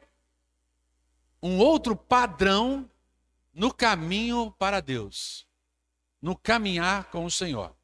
um 1.43 1.59
outro 1.59 1.97
padrão 1.97 2.89
no 3.53 3.73
caminho 3.73 4.55
para 4.59 4.81
Deus, 4.81 5.47
no 6.21 6.37
caminhar 6.37 7.11
com 7.11 7.25
o 7.25 7.31
Senhor 7.31 7.75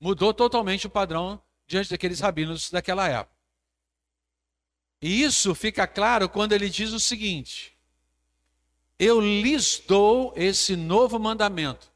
mudou 0.00 0.32
totalmente 0.32 0.86
o 0.86 0.90
padrão 0.90 1.40
diante 1.66 1.90
daqueles 1.90 2.18
rabinos 2.18 2.70
daquela 2.70 3.06
época. 3.06 3.38
E 5.02 5.22
isso 5.22 5.54
fica 5.54 5.86
claro 5.86 6.28
quando 6.28 6.52
ele 6.52 6.70
diz 6.70 6.92
o 6.92 6.98
seguinte: 6.98 7.76
Eu 8.98 9.20
lhes 9.20 9.82
dou 9.86 10.32
esse 10.34 10.74
novo 10.74 11.18
mandamento. 11.18 11.90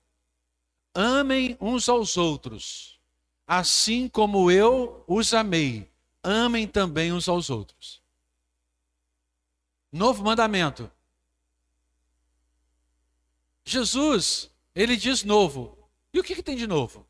Amem 0.94 1.56
uns 1.60 1.88
aos 1.88 2.16
outros, 2.16 3.00
assim 3.46 4.08
como 4.08 4.50
eu 4.50 5.02
os 5.08 5.34
amei. 5.34 5.90
Amem 6.22 6.68
também 6.68 7.12
uns 7.12 7.28
aos 7.28 7.50
outros. 7.50 8.00
Novo 9.90 10.22
mandamento. 10.22 10.90
Jesus, 13.64 14.50
ele 14.74 14.96
diz 14.96 15.24
novo. 15.24 15.78
E 16.12 16.18
o 16.20 16.22
que, 16.22 16.34
que 16.34 16.42
tem 16.42 16.56
de 16.56 16.66
novo? 16.66 17.00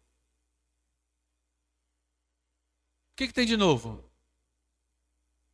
O 3.13 3.17
que, 3.17 3.27
que 3.27 3.33
tem 3.33 3.47
de 3.47 3.57
novo? 3.57 4.03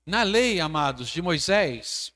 Na 0.05 0.23
lei, 0.23 0.61
amados, 0.61 1.09
de 1.09 1.21
Moisés, 1.21 2.13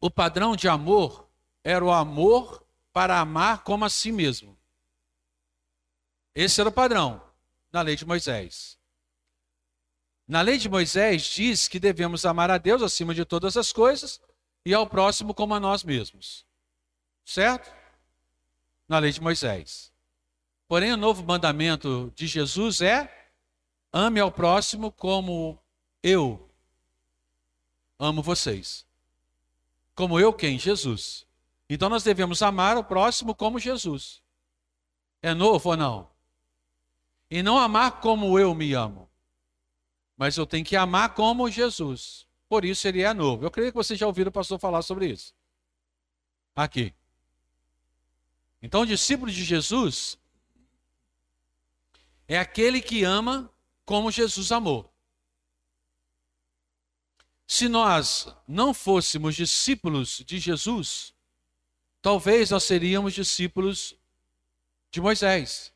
o 0.00 0.10
padrão 0.10 0.56
de 0.56 0.68
amor 0.68 1.28
era 1.62 1.84
o 1.84 1.92
amor 1.92 2.64
para 2.92 3.20
amar 3.20 3.62
como 3.62 3.84
a 3.84 3.90
si 3.90 4.12
mesmo. 4.12 4.56
Esse 6.34 6.60
era 6.60 6.70
o 6.70 6.72
padrão 6.72 7.22
na 7.70 7.82
lei 7.82 7.96
de 7.96 8.04
Moisés. 8.04 8.78
Na 10.26 10.40
lei 10.40 10.56
de 10.56 10.68
Moisés 10.68 11.24
diz 11.24 11.68
que 11.68 11.80
devemos 11.80 12.24
amar 12.24 12.50
a 12.50 12.58
Deus 12.58 12.82
acima 12.82 13.14
de 13.14 13.24
todas 13.24 13.56
as 13.56 13.72
coisas 13.72 14.20
e 14.64 14.72
ao 14.72 14.86
próximo 14.86 15.34
como 15.34 15.54
a 15.54 15.60
nós 15.60 15.82
mesmos. 15.82 16.46
Certo? 17.24 17.72
Na 18.88 18.98
lei 18.98 19.12
de 19.12 19.20
Moisés. 19.20 19.92
Porém, 20.68 20.92
o 20.92 20.96
novo 20.96 21.22
mandamento 21.22 22.12
de 22.14 22.26
Jesus 22.26 22.80
é 22.80 23.22
Ame 23.92 24.20
ao 24.20 24.32
próximo 24.32 24.90
como 24.90 25.58
eu 26.02 26.48
amo 27.98 28.22
vocês. 28.22 28.86
Como 29.94 30.18
eu 30.18 30.32
quem? 30.32 30.58
Jesus. 30.58 31.26
Então 31.68 31.90
nós 31.90 32.02
devemos 32.02 32.40
amar 32.40 32.78
o 32.78 32.84
próximo 32.84 33.34
como 33.34 33.58
Jesus. 33.58 34.22
É 35.20 35.34
novo 35.34 35.68
ou 35.68 35.76
não? 35.76 36.10
E 37.30 37.42
não 37.42 37.58
amar 37.58 38.00
como 38.00 38.38
eu 38.38 38.54
me 38.54 38.72
amo. 38.72 39.10
Mas 40.16 40.38
eu 40.38 40.46
tenho 40.46 40.64
que 40.64 40.74
amar 40.74 41.14
como 41.14 41.50
Jesus. 41.50 42.26
Por 42.48 42.64
isso 42.64 42.88
ele 42.88 43.02
é 43.02 43.12
novo. 43.12 43.44
Eu 43.44 43.50
creio 43.50 43.70
que 43.70 43.76
vocês 43.76 43.98
já 43.98 44.06
ouviram 44.06 44.30
o 44.30 44.32
pastor 44.32 44.58
falar 44.58 44.80
sobre 44.80 45.06
isso. 45.06 45.34
Aqui. 46.56 46.94
Então, 48.62 48.82
o 48.82 48.86
discípulo 48.86 49.30
de 49.30 49.44
Jesus 49.44 50.16
é 52.28 52.38
aquele 52.38 52.80
que 52.80 53.02
ama 53.02 53.52
como 53.84 54.10
Jesus 54.10 54.52
amou. 54.52 54.90
Se 57.46 57.68
nós 57.68 58.34
não 58.48 58.72
fôssemos 58.72 59.34
discípulos 59.34 60.22
de 60.24 60.38
Jesus, 60.38 61.12
talvez 62.00 62.50
nós 62.50 62.64
seríamos 62.64 63.12
discípulos 63.12 63.94
de 64.90 65.00
Moisés 65.00 65.72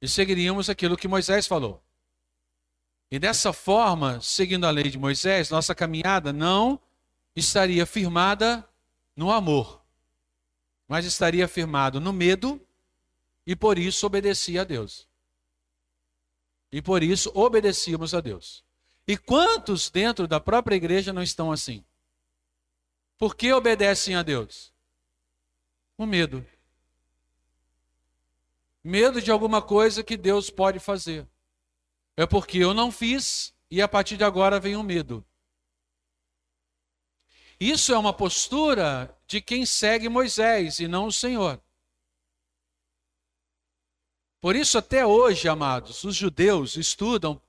e 0.00 0.08
seguiríamos 0.08 0.70
aquilo 0.70 0.96
que 0.96 1.08
Moisés 1.08 1.46
falou. 1.46 1.82
E 3.10 3.18
dessa 3.18 3.52
forma, 3.52 4.20
seguindo 4.22 4.66
a 4.66 4.70
lei 4.70 4.90
de 4.90 4.98
Moisés, 4.98 5.50
nossa 5.50 5.74
caminhada 5.74 6.32
não 6.32 6.80
estaria 7.36 7.84
firmada 7.84 8.66
no 9.14 9.30
amor, 9.30 9.83
mas 10.88 11.04
estaria 11.04 11.48
firmado 11.48 12.00
no 12.00 12.12
medo 12.12 12.60
e 13.46 13.54
por 13.54 13.78
isso 13.78 14.06
obedecia 14.06 14.62
a 14.62 14.64
Deus. 14.64 15.08
E 16.70 16.82
por 16.82 17.02
isso 17.02 17.30
obedecíamos 17.34 18.14
a 18.14 18.20
Deus. 18.20 18.64
E 19.06 19.16
quantos 19.16 19.90
dentro 19.90 20.26
da 20.26 20.40
própria 20.40 20.76
igreja 20.76 21.12
não 21.12 21.22
estão 21.22 21.52
assim? 21.52 21.84
Por 23.18 23.36
que 23.36 23.52
obedecem 23.52 24.16
a 24.16 24.22
Deus? 24.22 24.72
O 25.96 26.06
medo. 26.06 26.44
Medo 28.82 29.22
de 29.22 29.30
alguma 29.30 29.62
coisa 29.62 30.02
que 30.02 30.16
Deus 30.16 30.50
pode 30.50 30.78
fazer. 30.78 31.26
É 32.16 32.26
porque 32.26 32.58
eu 32.58 32.74
não 32.74 32.90
fiz 32.90 33.54
e 33.70 33.80
a 33.80 33.88
partir 33.88 34.16
de 34.16 34.24
agora 34.24 34.58
vem 34.60 34.76
o 34.76 34.82
medo. 34.82 35.24
Isso 37.58 37.92
é 37.92 37.98
uma 37.98 38.12
postura 38.12 39.16
de 39.26 39.40
quem 39.40 39.64
segue 39.64 40.08
Moisés 40.08 40.78
e 40.80 40.88
não 40.88 41.06
o 41.06 41.12
Senhor. 41.12 41.60
Por 44.40 44.56
isso, 44.56 44.76
até 44.76 45.06
hoje, 45.06 45.48
amados, 45.48 46.04
os 46.04 46.14
judeus 46.14 46.76
estudam 46.76 47.40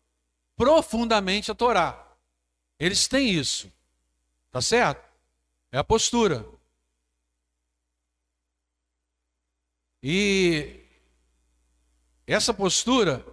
profundamente 0.56 1.52
a 1.52 1.56
Torá. 1.56 2.18
Eles 2.80 3.08
têm 3.08 3.30
isso. 3.30 3.72
Tá 4.52 4.62
certo? 4.62 5.04
É 5.72 5.78
a 5.78 5.84
postura. 5.84 6.46
E 10.02 10.86
essa 12.28 12.54
postura 12.54 13.26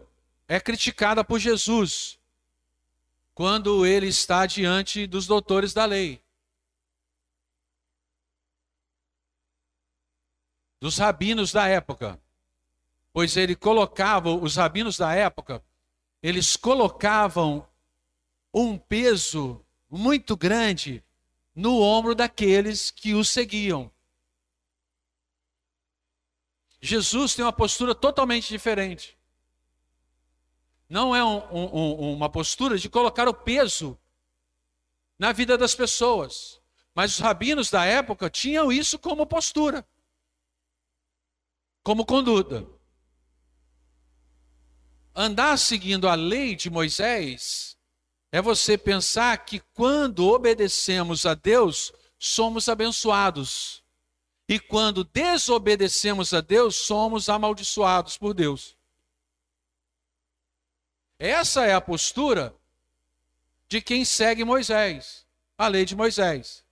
é 0.48 0.58
criticada 0.58 1.24
por 1.24 1.38
Jesus 1.38 2.18
quando 3.34 3.86
ele 3.86 4.08
está 4.08 4.46
diante 4.46 5.06
dos 5.06 5.26
doutores 5.26 5.72
da 5.72 5.84
lei. 5.84 6.21
Dos 10.82 10.98
rabinos 10.98 11.52
da 11.52 11.68
época 11.68 12.20
pois 13.12 13.36
ele 13.36 13.54
colocava, 13.54 14.30
os 14.30 14.56
rabinos 14.56 14.96
da 14.96 15.14
época, 15.14 15.62
eles 16.22 16.56
colocavam 16.56 17.68
um 18.52 18.78
peso 18.78 19.64
muito 19.90 20.36
grande 20.36 21.04
no 21.54 21.80
ombro 21.80 22.14
daqueles 22.14 22.90
que 22.90 23.14
o 23.14 23.24
seguiam. 23.24 23.92
Jesus 26.80 27.34
tem 27.34 27.44
uma 27.44 27.52
postura 27.52 27.94
totalmente 27.94 28.48
diferente. 28.48 29.18
Não 30.88 31.14
é 31.14 31.22
um, 31.22 31.38
um, 31.52 32.12
uma 32.14 32.28
postura 32.28 32.78
de 32.78 32.88
colocar 32.88 33.28
o 33.28 33.34
peso 33.34 33.98
na 35.18 35.32
vida 35.32 35.56
das 35.56 35.74
pessoas. 35.74 36.60
Mas 36.94 37.12
os 37.12 37.18
rabinos 37.20 37.70
da 37.70 37.84
época 37.84 38.28
tinham 38.28 38.70
isso 38.70 38.98
como 38.98 39.26
postura, 39.26 39.86
como 41.82 42.06
conduta. 42.06 42.66
Andar 45.14 45.58
seguindo 45.58 46.08
a 46.08 46.14
lei 46.14 46.54
de 46.54 46.70
Moisés 46.70 47.76
é 48.30 48.40
você 48.40 48.78
pensar 48.78 49.44
que 49.44 49.60
quando 49.74 50.26
obedecemos 50.28 51.26
a 51.26 51.34
Deus, 51.34 51.92
somos 52.18 52.68
abençoados. 52.68 53.82
E 54.48 54.58
quando 54.58 55.04
desobedecemos 55.04 56.32
a 56.32 56.40
Deus, 56.40 56.76
somos 56.76 57.28
amaldiçoados 57.28 58.16
por 58.16 58.32
Deus. 58.32 58.76
Essa 61.18 61.64
é 61.66 61.74
a 61.74 61.80
postura 61.80 62.54
de 63.68 63.80
quem 63.80 64.04
segue 64.04 64.44
Moisés, 64.44 65.26
a 65.56 65.68
lei 65.68 65.84
de 65.84 65.94
Moisés. 65.94 66.64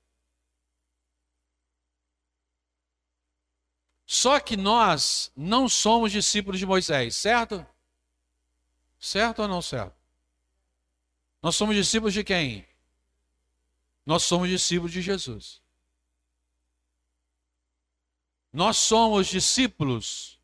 Só 4.13 4.41
que 4.41 4.57
nós 4.57 5.31
não 5.37 5.69
somos 5.69 6.11
discípulos 6.11 6.59
de 6.59 6.67
Moisés, 6.67 7.15
certo? 7.15 7.65
Certo 8.99 9.43
ou 9.43 9.47
não 9.47 9.63
certo? 9.63 9.95
Nós 11.41 11.55
somos 11.55 11.77
discípulos 11.77 12.13
de 12.13 12.25
quem? 12.25 12.67
Nós 14.05 14.25
somos 14.25 14.49
discípulos 14.49 14.91
de 14.91 15.01
Jesus. 15.01 15.63
Nós 18.53 18.79
somos 18.79 19.29
discípulos 19.29 20.41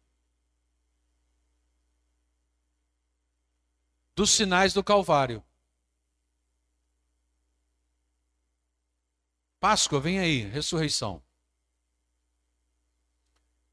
dos 4.14 4.30
sinais 4.30 4.72
do 4.72 4.84
Calvário. 4.84 5.42
Páscoa, 9.58 9.98
vem 9.98 10.20
aí, 10.20 10.42
ressurreição. 10.42 11.25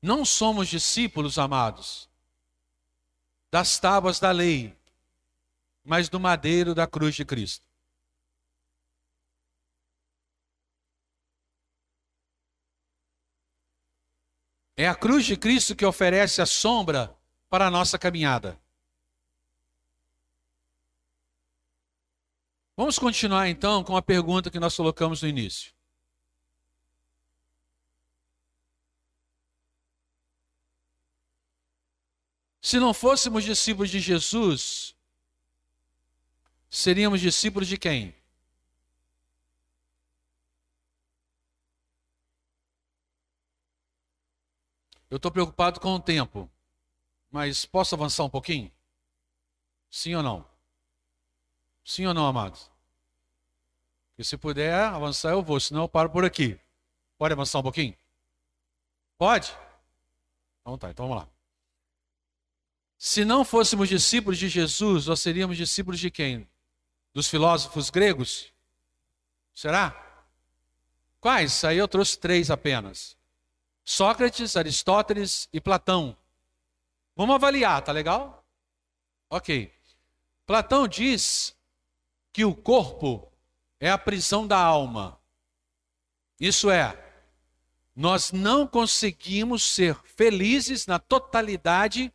Não 0.04 0.26
somos 0.26 0.68
discípulos, 0.68 1.40
amados, 1.40 2.10
das 3.50 3.80
tábuas 3.80 4.20
da 4.20 4.32
lei, 4.32 4.78
mas 5.82 6.10
do 6.10 6.20
madeiro 6.20 6.76
da 6.76 6.86
cruz 6.86 7.16
de 7.16 7.24
Cristo. 7.24 7.66
É 14.76 14.90
a 14.90 14.94
cruz 14.94 15.24
de 15.24 15.38
Cristo 15.38 15.74
que 15.74 15.86
oferece 15.86 16.42
a 16.42 16.46
sombra 16.46 17.18
para 17.50 17.68
a 17.68 17.72
nossa 17.72 17.98
caminhada. 17.98 18.60
Vamos 22.76 23.00
continuar 23.00 23.48
então 23.48 23.86
com 23.86 23.96
a 23.96 24.02
pergunta 24.02 24.52
que 24.52 24.60
nós 24.60 24.76
colocamos 24.76 25.22
no 25.22 25.30
início. 25.30 25.74
Se 32.64 32.80
não 32.80 32.94
fôssemos 32.94 33.44
discípulos 33.44 33.90
de 33.90 34.00
Jesus, 34.00 34.96
seríamos 36.70 37.20
discípulos 37.20 37.68
de 37.68 37.78
quem? 37.78 38.16
Eu 45.10 45.18
estou 45.18 45.30
preocupado 45.30 45.82
com 45.82 45.94
o 45.94 46.00
tempo, 46.00 46.50
mas 47.30 47.66
posso 47.66 47.96
avançar 47.96 48.24
um 48.24 48.30
pouquinho? 48.30 48.72
Sim 49.92 50.16
ou 50.16 50.24
não? 50.24 50.48
Sim 51.84 52.06
ou 52.06 52.14
não, 52.14 52.26
amados? 52.26 52.72
E 54.18 54.24
se 54.24 54.38
puder 54.38 54.74
avançar, 54.74 55.32
eu 55.32 55.44
vou, 55.44 55.60
senão 55.60 55.82
eu 55.82 55.90
paro 55.90 56.10
por 56.10 56.24
aqui. 56.24 56.58
Pode 57.18 57.34
avançar 57.34 57.60
um 57.60 57.64
pouquinho? 57.64 57.98
Pode? 59.18 59.54
Então 60.62 60.78
tá, 60.78 60.90
então 60.90 61.10
vamos 61.10 61.24
lá. 61.24 61.33
Se 63.06 63.26
não 63.26 63.44
fôssemos 63.44 63.90
discípulos 63.90 64.40
de 64.40 64.48
Jesus, 64.48 65.08
nós 65.08 65.20
seríamos 65.20 65.58
discípulos 65.58 66.00
de 66.00 66.10
quem? 66.10 66.48
Dos 67.14 67.28
filósofos 67.28 67.90
gregos? 67.90 68.54
Será? 69.54 69.94
Quais? 71.20 71.66
Aí 71.66 71.78
eu 71.78 71.86
trouxe 71.86 72.18
três 72.18 72.50
apenas: 72.50 73.18
Sócrates, 73.84 74.56
Aristóteles 74.56 75.50
e 75.52 75.60
Platão. 75.60 76.16
Vamos 77.14 77.36
avaliar, 77.36 77.82
tá 77.82 77.92
legal? 77.92 78.42
Ok. 79.30 79.70
Platão 80.46 80.88
diz 80.88 81.54
que 82.32 82.46
o 82.46 82.56
corpo 82.56 83.30
é 83.82 83.92
a 83.92 83.98
prisão 83.98 84.48
da 84.48 84.58
alma. 84.58 85.20
Isso 86.40 86.72
é, 86.72 86.98
nós 87.94 88.32
não 88.32 88.66
conseguimos 88.66 89.62
ser 89.62 89.94
felizes 90.06 90.88
na 90.88 91.00
totalidade 91.00 92.10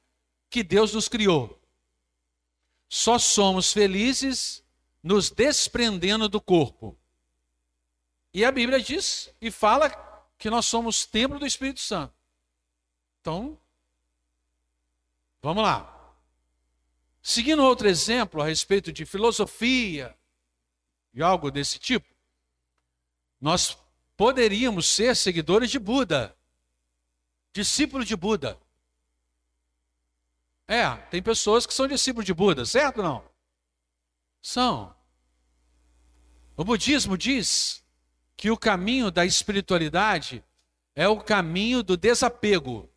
que 0.50 0.62
Deus 0.62 0.92
nos 0.92 1.08
criou. 1.08 1.61
Só 2.88 3.18
somos 3.18 3.72
felizes 3.72 4.64
nos 5.02 5.30
desprendendo 5.30 6.28
do 6.28 6.40
corpo. 6.40 6.98
E 8.32 8.44
a 8.44 8.52
Bíblia 8.52 8.80
diz 8.80 9.32
e 9.40 9.50
fala 9.50 9.90
que 10.38 10.50
nós 10.50 10.66
somos 10.66 11.04
templo 11.06 11.38
do 11.38 11.46
Espírito 11.46 11.80
Santo. 11.80 12.14
Então, 13.20 13.58
vamos 15.42 15.62
lá. 15.62 15.94
Seguindo 17.22 17.62
outro 17.62 17.88
exemplo 17.88 18.40
a 18.40 18.46
respeito 18.46 18.92
de 18.92 19.04
filosofia 19.04 20.16
e 21.12 21.22
algo 21.22 21.50
desse 21.50 21.78
tipo, 21.78 22.08
nós 23.40 23.76
poderíamos 24.16 24.87
ser 24.87 25.14
seguidores 25.14 25.70
de 25.70 25.78
Buda, 25.78 26.37
discípulos 27.52 28.06
de 28.06 28.16
Buda. 28.16 28.58
É, 30.68 30.94
tem 31.11 31.22
pessoas 31.22 31.66
que 31.66 31.72
são 31.72 31.88
discípulos 31.88 32.26
de 32.26 32.35
Buda, 32.35 32.66
certo 32.66 32.98
ou 32.98 33.04
não? 33.04 33.24
São. 34.42 34.94
O 36.54 36.62
budismo 36.62 37.16
diz 37.16 37.83
que 38.37 38.50
o 38.50 38.57
caminho 38.57 39.11
da 39.11 39.24
espiritualidade 39.24 40.44
é 40.94 41.09
o 41.09 41.20
caminho 41.20 41.83
do 41.83 41.96
desapego. 41.96 42.92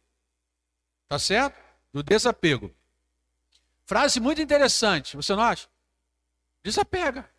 Tá 1.08 1.18
certo? 1.18 1.58
Do 1.94 2.04
desapego. 2.04 2.76
Frase 3.86 4.20
muito 4.20 4.42
interessante, 4.42 5.16
você 5.16 5.34
não 5.34 5.44
acha? 5.44 5.70
Desapega. 6.64 7.30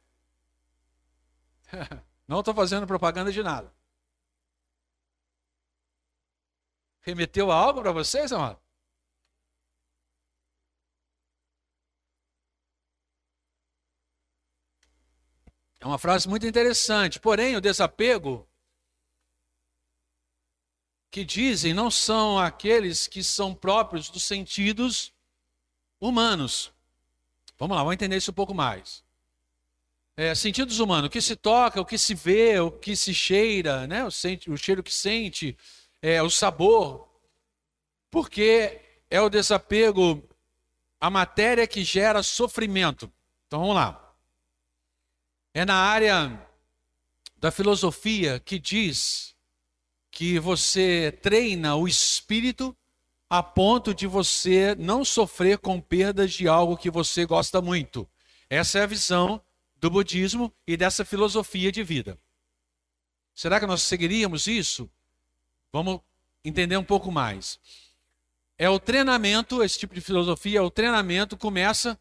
Não 2.28 2.38
estou 2.38 2.54
fazendo 2.54 2.86
propaganda 2.86 3.32
de 3.32 3.42
nada. 3.42 3.74
Remeteu 7.00 7.50
a 7.50 7.56
algo 7.56 7.82
para 7.82 7.92
vocês, 7.92 8.32
amado? 8.32 8.61
É 15.82 15.86
uma 15.86 15.98
frase 15.98 16.28
muito 16.28 16.46
interessante. 16.46 17.18
Porém, 17.18 17.56
o 17.56 17.60
desapego 17.60 18.48
que 21.10 21.24
dizem 21.24 21.74
não 21.74 21.90
são 21.90 22.38
aqueles 22.38 23.08
que 23.08 23.20
são 23.24 23.52
próprios 23.52 24.08
dos 24.08 24.22
sentidos 24.22 25.12
humanos. 26.00 26.72
Vamos 27.58 27.76
lá, 27.76 27.82
vamos 27.82 27.94
entender 27.94 28.16
isso 28.16 28.30
um 28.30 28.34
pouco 28.34 28.54
mais. 28.54 29.02
É, 30.16 30.36
sentidos 30.36 30.78
humanos, 30.78 31.08
o 31.08 31.10
que 31.10 31.20
se 31.20 31.34
toca, 31.34 31.80
o 31.80 31.84
que 31.84 31.98
se 31.98 32.14
vê, 32.14 32.60
o 32.60 32.70
que 32.70 32.94
se 32.94 33.12
cheira, 33.12 33.84
né? 33.88 34.04
o, 34.04 34.10
sente, 34.10 34.48
o 34.52 34.56
cheiro 34.56 34.84
que 34.84 34.94
sente, 34.94 35.58
é, 36.00 36.22
o 36.22 36.30
sabor. 36.30 37.08
Porque 38.08 38.80
é 39.10 39.20
o 39.20 39.28
desapego 39.28 40.22
à 41.00 41.10
matéria 41.10 41.66
que 41.66 41.82
gera 41.82 42.22
sofrimento. 42.22 43.12
Então 43.48 43.58
vamos 43.58 43.74
lá. 43.74 44.11
É 45.54 45.64
na 45.64 45.74
área 45.74 46.48
da 47.36 47.50
filosofia 47.50 48.40
que 48.40 48.58
diz 48.58 49.36
que 50.10 50.38
você 50.38 51.12
treina 51.22 51.76
o 51.76 51.86
espírito 51.86 52.76
a 53.28 53.42
ponto 53.42 53.94
de 53.94 54.06
você 54.06 54.74
não 54.74 55.04
sofrer 55.04 55.58
com 55.58 55.80
perdas 55.80 56.32
de 56.32 56.46
algo 56.46 56.76
que 56.76 56.90
você 56.90 57.24
gosta 57.26 57.60
muito. 57.60 58.08
Essa 58.48 58.78
é 58.78 58.82
a 58.82 58.86
visão 58.86 59.42
do 59.76 59.90
budismo 59.90 60.52
e 60.66 60.76
dessa 60.76 61.04
filosofia 61.04 61.72
de 61.72 61.82
vida. 61.82 62.18
Será 63.34 63.58
que 63.58 63.66
nós 63.66 63.82
seguiríamos 63.82 64.46
isso? 64.46 64.90
Vamos 65.72 66.00
entender 66.44 66.76
um 66.76 66.84
pouco 66.84 67.10
mais. 67.10 67.58
É 68.58 68.68
o 68.68 68.78
treinamento, 68.78 69.62
esse 69.62 69.78
tipo 69.78 69.94
de 69.94 70.00
filosofia, 70.00 70.62
o 70.62 70.70
treinamento 70.70 71.36
começa 71.36 71.98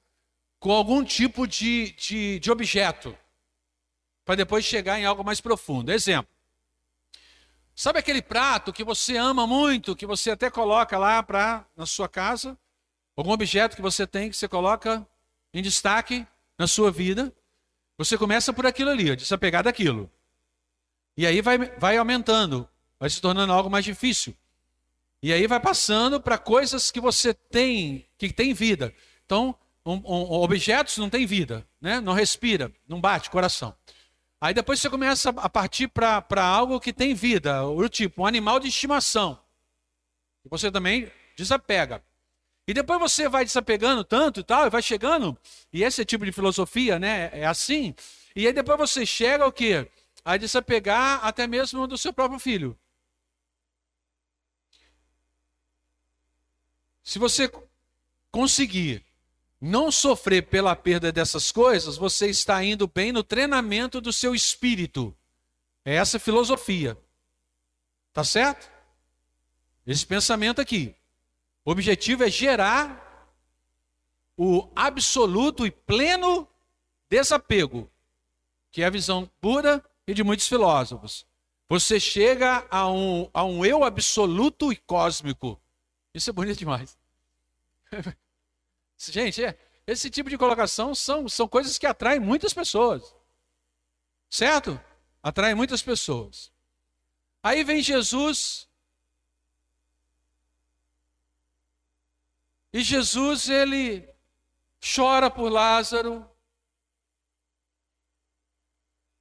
com 0.60 0.72
algum 0.72 1.04
tipo 1.04 1.48
de, 1.48 1.92
de, 1.94 2.40
de 2.40 2.52
objeto, 2.52 3.18
para 4.26 4.36
depois 4.36 4.66
chegar 4.66 5.00
em 5.00 5.06
algo 5.06 5.24
mais 5.24 5.42
profundo. 5.42 5.92
Exemplo: 5.92 6.32
Sabe 7.76 8.00
aquele 8.00 8.22
prato 8.22 8.72
que 8.72 8.84
você 8.84 9.18
ama 9.18 9.48
muito, 9.48 9.96
que 9.96 10.06
você 10.06 10.32
até 10.32 10.50
coloca 10.50 10.98
lá 10.98 11.24
pra, 11.24 11.66
na 11.76 11.86
sua 11.86 12.08
casa? 12.08 12.58
Algum 13.16 13.32
objeto 13.32 13.76
que 13.76 13.82
você 13.82 14.06
tem 14.06 14.30
que 14.30 14.36
você 14.36 14.48
coloca 14.48 15.06
em 15.54 15.62
destaque 15.62 16.26
na 16.58 16.68
sua 16.68 16.92
vida? 16.92 17.34
Você 17.98 18.18
começa 18.18 18.52
por 18.54 18.66
aquilo 18.66 18.90
ali, 18.90 19.16
desapegar 19.16 19.64
daquilo. 19.64 20.12
E 21.16 21.26
aí 21.26 21.42
vai, 21.42 21.58
vai 21.78 21.98
aumentando, 21.98 22.68
vai 23.00 23.10
se 23.10 23.22
tornando 23.22 23.54
algo 23.54 23.70
mais 23.70 23.86
difícil. 23.86 24.36
E 25.22 25.32
aí 25.32 25.46
vai 25.46 25.60
passando 25.60 26.20
para 26.20 26.38
coisas 26.38 26.90
que 26.90 27.00
você 27.00 27.34
tem, 27.34 28.06
que 28.18 28.34
tem 28.34 28.54
vida. 28.54 28.94
Então, 29.26 29.56
um, 29.86 29.94
um, 29.94 30.42
objetos 30.42 30.98
não 30.98 31.10
têm 31.10 31.26
vida, 31.26 31.66
né? 31.80 32.00
não 32.00 32.14
respira, 32.14 32.72
não 32.88 33.00
bate 33.00 33.30
coração. 33.30 33.76
Aí 34.42 34.56
depois 34.56 34.80
você 34.80 34.90
começa 34.90 35.30
a 35.30 35.48
partir 35.48 35.88
para 35.88 36.44
algo 36.44 36.80
que 36.80 36.92
tem 36.92 37.14
vida, 37.14 37.64
o 37.64 37.88
tipo, 37.88 38.24
um 38.24 38.26
animal 38.26 38.60
de 38.60 38.70
estimação. 38.70 39.40
E 40.44 40.50
você 40.50 40.72
também 40.72 41.12
desapega. 41.38 42.04
E 42.68 42.74
depois 42.74 43.00
você 43.00 43.30
vai 43.30 43.46
desapegando 43.46 44.04
tanto 44.04 44.40
e 44.40 44.44
tal, 44.44 44.66
e 44.66 44.70
vai 44.72 44.82
chegando, 44.82 45.38
e 45.72 45.84
esse 45.84 46.04
tipo 46.04 46.26
de 46.26 46.32
filosofia, 46.32 46.98
né, 46.98 47.30
é 47.32 47.46
assim. 47.46 47.94
E 48.36 48.48
aí 48.48 48.54
depois 48.54 48.80
você 48.80 49.06
chega 49.06 49.44
ao 49.44 49.52
quê? 49.52 49.88
A 50.26 50.38
desapegar 50.38 51.24
até 51.24 51.46
mesmo 51.46 51.86
do 51.86 51.98
seu 51.98 52.12
próprio 52.12 52.40
filho. 52.40 52.76
Se 57.04 57.20
você 57.20 57.52
conseguir 58.32 59.06
não 59.62 59.91
sofrer 59.91 60.47
pela 60.47 60.76
perda 60.76 61.12
dessas 61.12 61.52
coisas, 61.52 61.95
você 61.95 62.28
está 62.28 62.63
indo 62.63 62.88
bem 62.88 63.12
no 63.12 63.24
treinamento 63.24 64.02
do 64.02 64.12
seu 64.12 64.34
espírito. 64.34 65.15
É 65.86 65.95
essa 65.95 66.17
filosofia. 66.17 66.97
Tá 68.12 68.24
certo? 68.24 68.69
Esse 69.86 70.06
pensamento 70.06 70.60
aqui. 70.60 70.95
O 71.63 71.71
objetivo 71.71 72.24
é 72.24 72.30
gerar 72.30 73.08
o 74.36 74.67
absoluto 74.76 75.65
e 75.67 75.69
pleno 75.69 76.47
desapego, 77.08 77.88
que 78.71 78.82
é 78.82 78.86
a 78.86 78.89
visão 78.89 79.30
pura 79.39 79.84
e 80.08 80.13
de 80.15 80.24
muitos 80.24 80.47
filósofos. 80.47 81.28
Você 81.69 82.00
chega 82.00 82.65
a 82.69 82.89
um, 82.89 83.30
a 83.32 83.43
um 83.43 83.63
eu 83.63 83.84
absoluto 83.84 84.74
e 84.74 84.76
cósmico. 84.76 85.62
Isso 86.13 86.32
é 86.32 86.34
bonito 86.34 86.58
demais. 86.58 86.97
Gente, 89.10 89.44
é, 89.44 89.58
esse 89.88 90.10
tipo 90.10 90.30
de 90.30 90.38
colocação 90.38 90.94
são, 90.94 91.28
são 91.28 91.48
coisas 91.48 91.78
que 91.78 91.86
atraem 91.86 92.20
muitas 92.20 92.54
pessoas. 92.54 93.16
Certo? 94.30 94.80
Atraem 95.24 95.56
muitas 95.56 95.82
pessoas. 95.82 96.52
Aí 97.44 97.64
vem 97.64 97.82
Jesus 97.82 98.70
E 102.74 102.84
Jesus, 102.84 103.50
ele 103.50 104.08
chora 104.96 105.30
por 105.30 105.52
Lázaro. 105.52 106.26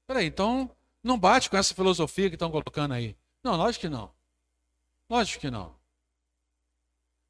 Peraí, 0.07 0.27
então 0.27 0.71
não 1.03 1.19
bate 1.19 1.51
com 1.51 1.57
essa 1.57 1.75
filosofia 1.75 2.29
que 2.29 2.37
estão 2.37 2.51
colocando 2.51 2.95
aí. 2.95 3.17
Não, 3.43 3.57
lógico 3.57 3.83
que 3.83 3.89
não. 3.89 4.13
Lógico 5.09 5.41
que 5.41 5.51
não. 5.51 5.75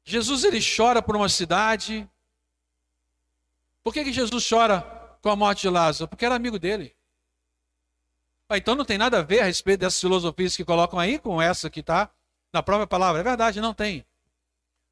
Jesus, 0.03 0.43
ele 0.43 0.59
chora 0.59 1.01
por 1.01 1.15
uma 1.15 1.29
cidade. 1.29 2.07
Por 3.83 3.93
que, 3.93 4.03
que 4.03 4.13
Jesus 4.13 4.47
chora 4.47 4.81
com 5.21 5.29
a 5.29 5.35
morte 5.35 5.61
de 5.61 5.69
Lázaro? 5.69 6.07
Porque 6.07 6.25
era 6.25 6.35
amigo 6.35 6.59
dele. 6.59 6.95
Ah, 8.47 8.57
então 8.57 8.75
não 8.75 8.83
tem 8.83 8.97
nada 8.97 9.19
a 9.19 9.23
ver 9.23 9.39
a 9.39 9.45
respeito 9.45 9.79
dessas 9.79 10.01
filosofias 10.01 10.57
que 10.57 10.65
colocam 10.65 10.99
aí 10.99 11.17
com 11.17 11.41
essa 11.41 11.69
que 11.69 11.79
está 11.79 12.11
na 12.51 12.61
própria 12.61 12.85
palavra. 12.85 13.21
É 13.21 13.23
verdade, 13.23 13.61
não 13.61 13.73
tem. 13.73 14.05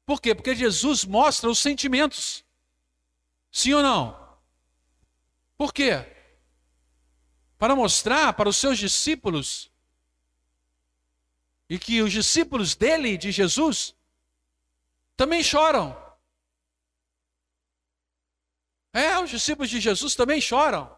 Por 0.06 0.20
quê? 0.20 0.34
Porque 0.34 0.54
Jesus 0.54 1.04
mostra 1.04 1.50
os 1.50 1.58
sentimentos. 1.58 2.42
Sim 3.52 3.74
ou 3.74 3.82
não? 3.82 4.18
Por 5.58 5.74
quê? 5.74 6.06
Para 7.58 7.76
mostrar 7.76 8.32
para 8.32 8.48
os 8.48 8.56
seus 8.56 8.78
discípulos 8.78 9.70
e 11.68 11.78
que 11.78 12.00
os 12.00 12.10
discípulos 12.10 12.74
dele, 12.74 13.18
de 13.18 13.30
Jesus, 13.30 13.94
também 15.16 15.42
choram. 15.42 15.94
É, 18.92 19.18
os 19.18 19.30
discípulos 19.30 19.70
de 19.70 19.80
Jesus 19.80 20.14
também 20.14 20.40
choram. 20.40 20.90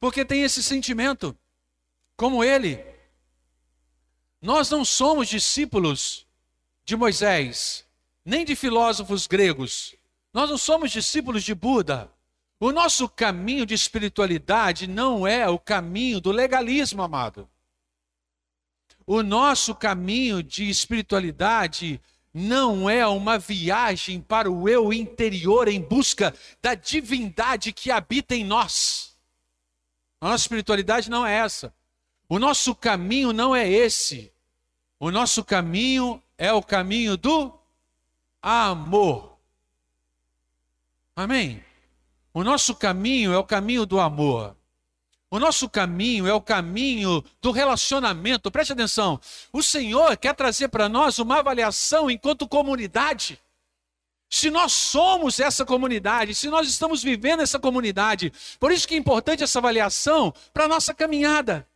Porque 0.00 0.24
tem 0.24 0.42
esse 0.42 0.62
sentimento, 0.62 1.36
como 2.16 2.42
ele. 2.42 2.84
Nós 4.40 4.70
não 4.70 4.84
somos 4.84 5.28
discípulos 5.28 6.26
de 6.84 6.96
Moisés, 6.96 7.86
nem 8.24 8.44
de 8.44 8.54
filósofos 8.54 9.26
gregos. 9.26 9.94
Nós 10.32 10.50
não 10.50 10.58
somos 10.58 10.90
discípulos 10.90 11.42
de 11.44 11.54
Buda. 11.54 12.10
O 12.60 12.72
nosso 12.72 13.08
caminho 13.08 13.66
de 13.66 13.74
espiritualidade 13.74 14.86
não 14.86 15.26
é 15.26 15.48
o 15.48 15.58
caminho 15.58 16.20
do 16.20 16.30
legalismo, 16.30 17.02
amado. 17.02 17.48
O 19.06 19.22
nosso 19.22 19.74
caminho 19.74 20.42
de 20.42 20.68
espiritualidade 20.68 22.00
não 22.34 22.90
é 22.90 23.06
uma 23.06 23.38
viagem 23.38 24.20
para 24.20 24.50
o 24.50 24.68
eu 24.68 24.92
interior 24.92 25.68
em 25.68 25.80
busca 25.80 26.34
da 26.60 26.74
divindade 26.74 27.72
que 27.72 27.92
habita 27.92 28.34
em 28.34 28.44
nós. 28.44 29.16
A 30.20 30.30
nossa 30.30 30.42
espiritualidade 30.42 31.08
não 31.08 31.24
é 31.24 31.32
essa. 31.36 31.72
O 32.28 32.40
nosso 32.40 32.74
caminho 32.74 33.32
não 33.32 33.54
é 33.54 33.70
esse. 33.70 34.32
O 34.98 35.12
nosso 35.12 35.44
caminho 35.44 36.20
é 36.36 36.52
o 36.52 36.60
caminho 36.60 37.16
do 37.16 37.56
amor. 38.42 39.38
Amém? 41.14 41.62
O 42.32 42.42
nosso 42.42 42.74
caminho 42.74 43.32
é 43.32 43.38
o 43.38 43.44
caminho 43.44 43.86
do 43.86 44.00
amor. 44.00 44.56
O 45.34 45.40
nosso 45.40 45.68
caminho 45.68 46.28
é 46.28 46.32
o 46.32 46.40
caminho 46.40 47.20
do 47.42 47.50
relacionamento. 47.50 48.52
Preste 48.52 48.72
atenção. 48.72 49.20
O 49.52 49.64
Senhor 49.64 50.16
quer 50.16 50.32
trazer 50.32 50.68
para 50.68 50.88
nós 50.88 51.18
uma 51.18 51.40
avaliação 51.40 52.08
enquanto 52.08 52.46
comunidade. 52.46 53.42
Se 54.30 54.48
nós 54.48 54.72
somos 54.72 55.40
essa 55.40 55.64
comunidade, 55.64 56.36
se 56.36 56.46
nós 56.46 56.68
estamos 56.68 57.02
vivendo 57.02 57.42
essa 57.42 57.58
comunidade, 57.58 58.32
por 58.60 58.70
isso 58.70 58.86
que 58.86 58.94
é 58.94 58.96
importante 58.96 59.42
essa 59.42 59.58
avaliação 59.58 60.32
para 60.52 60.66
a 60.66 60.68
nossa 60.68 60.94
caminhada. 60.94 61.66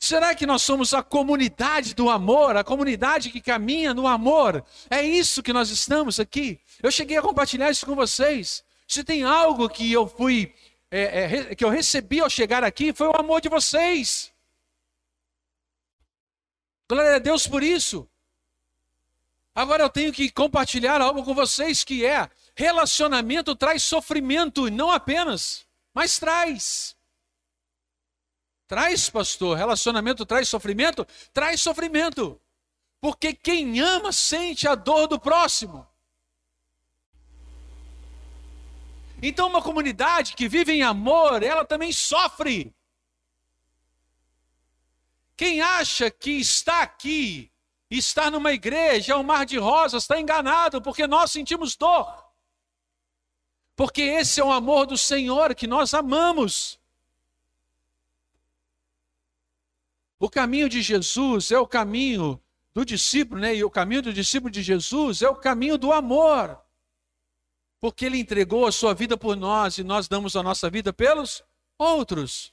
Será 0.00 0.34
que 0.34 0.46
nós 0.46 0.62
somos 0.62 0.94
a 0.94 1.02
comunidade 1.02 1.94
do 1.94 2.08
amor, 2.08 2.56
a 2.56 2.64
comunidade 2.64 3.28
que 3.28 3.42
caminha 3.42 3.92
no 3.92 4.06
amor? 4.06 4.64
É 4.88 5.02
isso 5.02 5.42
que 5.42 5.52
nós 5.52 5.68
estamos 5.68 6.18
aqui. 6.18 6.58
Eu 6.82 6.90
cheguei 6.90 7.18
a 7.18 7.22
compartilhar 7.22 7.70
isso 7.70 7.84
com 7.84 7.94
vocês. 7.94 8.64
Se 8.86 9.04
tem 9.04 9.24
algo 9.24 9.68
que 9.68 9.92
eu 9.92 10.08
fui, 10.08 10.54
é, 10.90 11.50
é, 11.50 11.54
que 11.54 11.64
eu 11.64 11.68
recebi 11.68 12.20
ao 12.20 12.30
chegar 12.30 12.64
aqui, 12.64 12.92
foi 12.92 13.08
o 13.08 13.16
amor 13.16 13.40
de 13.40 13.48
vocês. 13.48 14.32
Glória 16.88 17.16
a 17.16 17.18
Deus 17.18 17.46
por 17.46 17.62
isso. 17.62 18.08
Agora 19.54 19.82
eu 19.82 19.90
tenho 19.90 20.12
que 20.12 20.30
compartilhar 20.30 21.00
algo 21.00 21.24
com 21.24 21.34
vocês 21.34 21.82
que 21.82 22.06
é 22.06 22.30
relacionamento 22.54 23.56
traz 23.56 23.82
sofrimento, 23.82 24.70
não 24.70 24.90
apenas, 24.90 25.66
mas 25.92 26.18
traz. 26.18 26.96
Traz, 28.68 29.08
pastor, 29.08 29.56
relacionamento 29.56 30.26
traz 30.26 30.48
sofrimento? 30.48 31.06
Traz 31.32 31.60
sofrimento. 31.60 32.40
Porque 33.00 33.32
quem 33.32 33.80
ama 33.80 34.12
sente 34.12 34.68
a 34.68 34.74
dor 34.74 35.06
do 35.06 35.18
próximo. 35.18 35.87
Então, 39.20 39.48
uma 39.48 39.60
comunidade 39.60 40.34
que 40.34 40.48
vive 40.48 40.72
em 40.72 40.82
amor, 40.82 41.42
ela 41.42 41.64
também 41.64 41.92
sofre. 41.92 42.74
Quem 45.36 45.60
acha 45.60 46.10
que 46.10 46.32
está 46.32 46.82
aqui, 46.82 47.50
está 47.90 48.30
numa 48.30 48.52
igreja, 48.52 49.12
é 49.12 49.16
um 49.16 49.22
mar 49.22 49.44
de 49.44 49.58
rosas, 49.58 50.04
está 50.04 50.20
enganado, 50.20 50.80
porque 50.80 51.06
nós 51.06 51.30
sentimos 51.30 51.76
dor. 51.76 52.26
Porque 53.74 54.02
esse 54.02 54.40
é 54.40 54.44
o 54.44 54.52
amor 54.52 54.86
do 54.86 54.98
Senhor 54.98 55.54
que 55.54 55.66
nós 55.66 55.94
amamos. 55.94 56.80
O 60.18 60.28
caminho 60.28 60.68
de 60.68 60.82
Jesus 60.82 61.52
é 61.52 61.58
o 61.58 61.66
caminho 61.66 62.42
do 62.74 62.84
discípulo, 62.84 63.40
né? 63.40 63.54
E 63.54 63.62
o 63.62 63.70
caminho 63.70 64.02
do 64.02 64.12
discípulo 64.12 64.50
de 64.50 64.62
Jesus 64.62 65.22
é 65.22 65.28
o 65.28 65.36
caminho 65.36 65.78
do 65.78 65.92
amor. 65.92 66.60
Porque 67.80 68.06
ele 68.06 68.18
entregou 68.18 68.66
a 68.66 68.72
sua 68.72 68.94
vida 68.94 69.16
por 69.16 69.36
nós 69.36 69.78
e 69.78 69.84
nós 69.84 70.08
damos 70.08 70.34
a 70.36 70.42
nossa 70.42 70.68
vida 70.68 70.92
pelos 70.92 71.42
outros. 71.78 72.52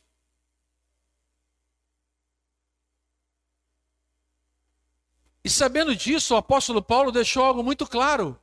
E 5.43 5.49
sabendo 5.49 5.95
disso, 5.95 6.33
o 6.33 6.37
apóstolo 6.37 6.81
Paulo 6.81 7.11
deixou 7.11 7.43
algo 7.43 7.63
muito 7.63 7.85
claro. 7.85 8.39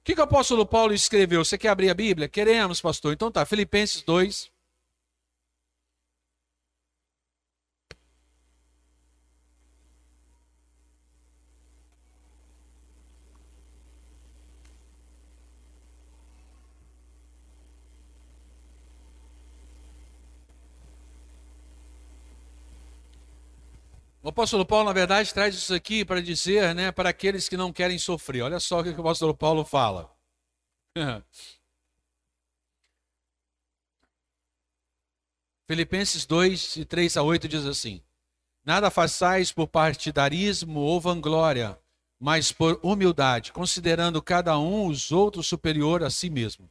O 0.00 0.04
que, 0.04 0.14
que 0.14 0.20
o 0.20 0.24
apóstolo 0.24 0.64
Paulo 0.64 0.94
escreveu? 0.94 1.44
Você 1.44 1.58
quer 1.58 1.70
abrir 1.70 1.90
a 1.90 1.94
Bíblia? 1.94 2.28
Queremos, 2.28 2.80
pastor. 2.80 3.12
Então 3.12 3.32
tá, 3.32 3.44
Filipenses 3.44 4.02
2. 4.02 4.53
O 24.24 24.30
apóstolo 24.30 24.64
Paulo, 24.64 24.86
na 24.86 24.92
verdade, 24.94 25.34
traz 25.34 25.54
isso 25.54 25.74
aqui 25.74 26.02
para 26.02 26.22
dizer, 26.22 26.74
né, 26.74 26.90
para 26.90 27.10
aqueles 27.10 27.46
que 27.46 27.58
não 27.58 27.70
querem 27.70 27.98
sofrer. 27.98 28.40
Olha 28.40 28.58
só 28.58 28.80
o 28.80 28.82
que 28.82 28.88
o 28.88 29.00
apóstolo 29.00 29.36
Paulo 29.36 29.66
fala. 29.66 30.10
Filipenses 35.68 36.24
2, 36.24 36.72
de 36.72 36.86
3 36.86 37.18
a 37.18 37.22
8 37.22 37.46
diz 37.46 37.66
assim: 37.66 38.02
Nada 38.64 38.90
façais 38.90 39.52
por 39.52 39.68
partidarismo 39.68 40.80
ou 40.80 40.98
vanglória, 40.98 41.78
mas 42.18 42.50
por 42.50 42.80
humildade, 42.82 43.52
considerando 43.52 44.22
cada 44.22 44.58
um 44.58 44.86
os 44.86 45.12
outros 45.12 45.46
superior 45.46 46.02
a 46.02 46.08
si 46.08 46.30
mesmo. 46.30 46.70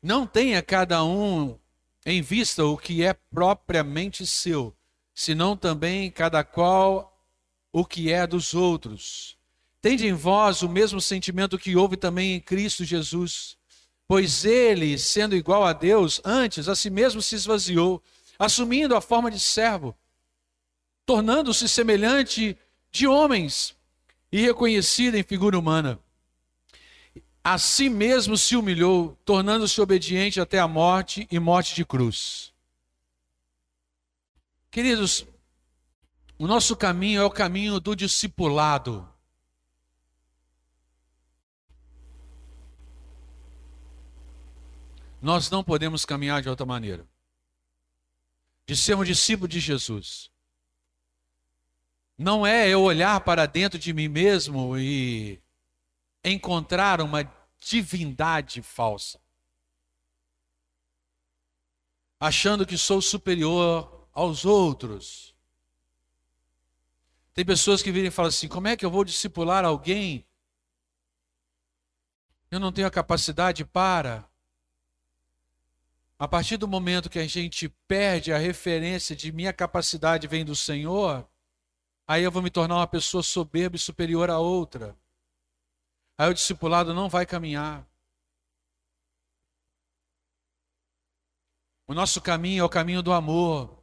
Não 0.00 0.28
tenha 0.28 0.62
cada 0.62 1.02
um 1.02 1.58
em 2.06 2.22
vista 2.22 2.64
o 2.64 2.78
que 2.78 3.02
é 3.02 3.14
propriamente 3.14 4.24
seu, 4.24 4.72
senão 5.14 5.56
também 5.56 6.10
cada 6.10 6.42
qual 6.42 7.12
o 7.72 7.84
que 7.84 8.12
é 8.12 8.26
dos 8.26 8.54
outros. 8.54 9.36
Tende 9.80 10.06
em 10.06 10.12
vós 10.12 10.62
o 10.62 10.68
mesmo 10.68 11.00
sentimento 11.00 11.58
que 11.58 11.76
houve 11.76 11.96
também 11.96 12.34
em 12.34 12.40
Cristo 12.40 12.84
Jesus, 12.84 13.56
pois 14.06 14.44
ele, 14.44 14.98
sendo 14.98 15.34
igual 15.34 15.64
a 15.64 15.72
Deus, 15.72 16.20
antes 16.24 16.68
a 16.68 16.76
si 16.76 16.90
mesmo 16.90 17.20
se 17.20 17.34
esvaziou, 17.34 18.02
assumindo 18.38 18.94
a 18.94 19.00
forma 19.00 19.30
de 19.30 19.40
servo, 19.40 19.96
tornando-se 21.04 21.68
semelhante 21.68 22.56
de 22.90 23.06
homens 23.06 23.74
e 24.30 24.40
reconhecido 24.40 25.16
em 25.16 25.22
figura 25.22 25.58
humana. 25.58 25.98
A 27.42 27.58
si 27.58 27.88
mesmo 27.88 28.36
se 28.36 28.54
humilhou, 28.54 29.18
tornando-se 29.24 29.80
obediente 29.80 30.40
até 30.40 30.60
a 30.60 30.68
morte 30.68 31.26
e 31.28 31.40
morte 31.40 31.74
de 31.74 31.84
cruz. 31.84 32.51
Queridos, 34.72 35.26
o 36.38 36.46
nosso 36.46 36.74
caminho 36.74 37.20
é 37.20 37.24
o 37.26 37.30
caminho 37.30 37.78
do 37.78 37.94
discipulado. 37.94 39.06
Nós 45.20 45.50
não 45.50 45.62
podemos 45.62 46.06
caminhar 46.06 46.40
de 46.40 46.48
outra 46.48 46.64
maneira. 46.64 47.06
De 48.66 48.74
ser 48.74 48.96
um 48.96 49.04
discípulo 49.04 49.46
de 49.46 49.60
Jesus. 49.60 50.30
Não 52.16 52.46
é 52.46 52.66
eu 52.66 52.80
olhar 52.80 53.20
para 53.20 53.44
dentro 53.44 53.78
de 53.78 53.92
mim 53.92 54.08
mesmo 54.08 54.78
e 54.78 55.38
encontrar 56.24 57.02
uma 57.02 57.30
divindade 57.60 58.62
falsa. 58.62 59.20
Achando 62.18 62.64
que 62.64 62.78
sou 62.78 63.02
superior 63.02 64.01
aos 64.12 64.44
outros. 64.44 65.34
Tem 67.34 67.44
pessoas 67.44 67.82
que 67.82 67.90
virem 67.90 68.08
e 68.08 68.10
falam 68.12 68.28
assim: 68.28 68.48
como 68.48 68.68
é 68.68 68.76
que 68.76 68.84
eu 68.84 68.90
vou 68.90 69.04
discipular 69.04 69.64
alguém? 69.64 70.26
Eu 72.50 72.60
não 72.60 72.70
tenho 72.70 72.86
a 72.86 72.90
capacidade 72.90 73.64
para. 73.64 74.28
A 76.18 76.28
partir 76.28 76.56
do 76.56 76.68
momento 76.68 77.10
que 77.10 77.18
a 77.18 77.26
gente 77.26 77.68
perde 77.88 78.32
a 78.32 78.38
referência 78.38 79.16
de 79.16 79.32
minha 79.32 79.52
capacidade 79.52 80.28
vem 80.28 80.44
do 80.44 80.54
Senhor, 80.54 81.28
aí 82.06 82.22
eu 82.22 82.30
vou 82.30 82.42
me 82.42 82.50
tornar 82.50 82.76
uma 82.76 82.86
pessoa 82.86 83.22
soberba 83.22 83.74
e 83.74 83.78
superior 83.78 84.30
a 84.30 84.38
outra. 84.38 84.96
Aí 86.16 86.30
o 86.30 86.34
discipulado 86.34 86.94
não 86.94 87.08
vai 87.08 87.26
caminhar. 87.26 87.84
O 91.88 91.94
nosso 91.94 92.20
caminho 92.20 92.60
é 92.60 92.64
o 92.64 92.68
caminho 92.68 93.02
do 93.02 93.12
amor, 93.12 93.81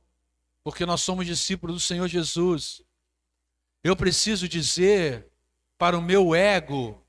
porque 0.63 0.85
nós 0.85 1.01
somos 1.01 1.25
discípulos 1.25 1.75
do 1.75 1.79
Senhor 1.79 2.07
Jesus. 2.07 2.81
Eu 3.83 3.95
preciso 3.95 4.47
dizer 4.47 5.27
para 5.77 5.97
o 5.97 6.01
meu 6.01 6.35
ego, 6.35 7.01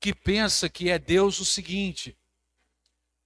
que 0.00 0.14
pensa 0.14 0.68
que 0.68 0.90
é 0.90 0.98
Deus, 0.98 1.40
o 1.40 1.44
seguinte: 1.44 2.16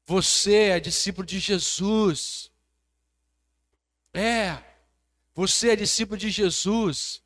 você 0.06 0.70
é 0.70 0.80
discípulo 0.80 1.26
de 1.26 1.38
Jesus. 1.38 2.50
É. 4.12 4.62
Você 5.34 5.70
é 5.70 5.76
discípulo 5.76 6.18
de 6.18 6.30
Jesus. 6.30 7.22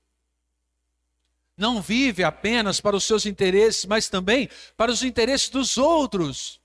Não 1.56 1.80
vive 1.80 2.24
apenas 2.24 2.80
para 2.80 2.96
os 2.96 3.04
seus 3.04 3.24
interesses, 3.24 3.84
mas 3.84 4.08
também 4.08 4.48
para 4.76 4.90
os 4.90 5.02
interesses 5.02 5.48
dos 5.48 5.78
outros. 5.78 6.60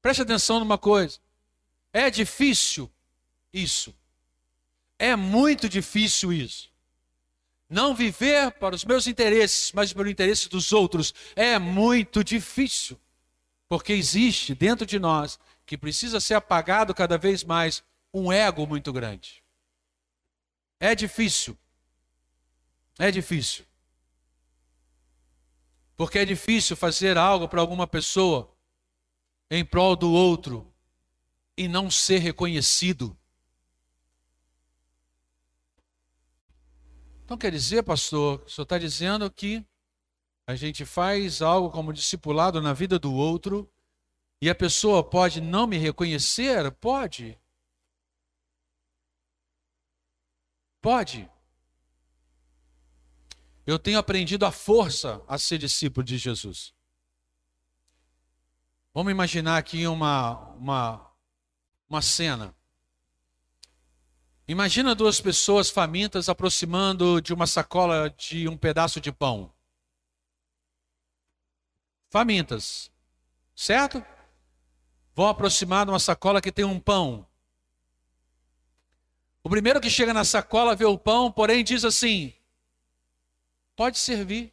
Preste 0.00 0.22
atenção 0.22 0.60
numa 0.60 0.78
coisa. 0.78 1.18
É 1.92 2.08
difícil 2.08 2.88
isso. 3.52 3.94
É 4.98 5.16
muito 5.16 5.68
difícil 5.68 6.32
isso. 6.32 6.70
Não 7.68 7.94
viver 7.94 8.52
para 8.52 8.74
os 8.74 8.84
meus 8.84 9.06
interesses, 9.06 9.72
mas 9.72 9.92
para 9.92 10.06
o 10.06 10.10
interesse 10.10 10.48
dos 10.48 10.72
outros 10.72 11.14
é 11.34 11.58
muito 11.58 12.22
difícil. 12.22 13.00
Porque 13.68 13.92
existe 13.92 14.54
dentro 14.54 14.84
de 14.84 14.98
nós, 14.98 15.38
que 15.64 15.78
precisa 15.78 16.20
ser 16.20 16.34
apagado 16.34 16.94
cada 16.94 17.16
vez 17.16 17.42
mais, 17.42 17.82
um 18.12 18.30
ego 18.30 18.66
muito 18.66 18.92
grande. 18.92 19.42
É 20.78 20.94
difícil. 20.94 21.56
É 22.98 23.10
difícil. 23.10 23.64
Porque 25.96 26.18
é 26.18 26.24
difícil 26.24 26.76
fazer 26.76 27.16
algo 27.16 27.48
para 27.48 27.60
alguma 27.60 27.86
pessoa 27.86 28.54
em 29.50 29.64
prol 29.64 29.96
do 29.96 30.10
outro 30.10 30.70
e 31.56 31.68
não 31.68 31.90
ser 31.90 32.18
reconhecido. 32.18 33.16
Então 37.24 37.36
quer 37.36 37.50
dizer, 37.50 37.82
pastor, 37.82 38.42
o 38.44 38.48
senhor 38.48 38.64
está 38.64 38.78
dizendo 38.78 39.30
que 39.30 39.64
a 40.46 40.54
gente 40.54 40.84
faz 40.84 41.40
algo 41.40 41.70
como 41.70 41.92
discipulado 41.92 42.60
na 42.60 42.72
vida 42.72 42.98
do 42.98 43.12
outro 43.14 43.70
e 44.40 44.50
a 44.50 44.54
pessoa 44.54 45.02
pode 45.02 45.40
não 45.40 45.66
me 45.66 45.78
reconhecer? 45.78 46.70
Pode. 46.72 47.38
Pode. 50.80 51.30
Eu 53.64 53.78
tenho 53.78 53.98
aprendido 53.98 54.44
a 54.44 54.50
força 54.50 55.22
a 55.28 55.38
ser 55.38 55.58
discípulo 55.58 56.04
de 56.04 56.18
Jesus. 56.18 56.74
Vamos 58.92 59.12
imaginar 59.12 59.56
aqui 59.56 59.86
uma, 59.86 60.38
uma, 60.56 61.10
uma 61.88 62.02
cena. 62.02 62.54
Imagina 64.46 64.94
duas 64.94 65.20
pessoas 65.20 65.70
famintas 65.70 66.28
aproximando 66.28 67.20
de 67.20 67.32
uma 67.32 67.46
sacola 67.46 68.10
de 68.10 68.48
um 68.48 68.56
pedaço 68.56 69.00
de 69.00 69.12
pão 69.12 69.52
famintas. 72.12 72.92
Certo? 73.56 74.04
Vão 75.14 75.28
aproximar 75.28 75.86
de 75.86 75.92
uma 75.92 75.98
sacola 75.98 76.42
que 76.42 76.52
tem 76.52 76.64
um 76.64 76.78
pão. 76.78 77.26
O 79.42 79.48
primeiro 79.48 79.80
que 79.80 79.88
chega 79.88 80.12
na 80.12 80.24
sacola 80.24 80.76
vê 80.76 80.84
o 80.84 80.98
pão, 80.98 81.32
porém 81.32 81.64
diz 81.64 81.84
assim: 81.84 82.34
pode 83.74 83.98
servir. 83.98 84.52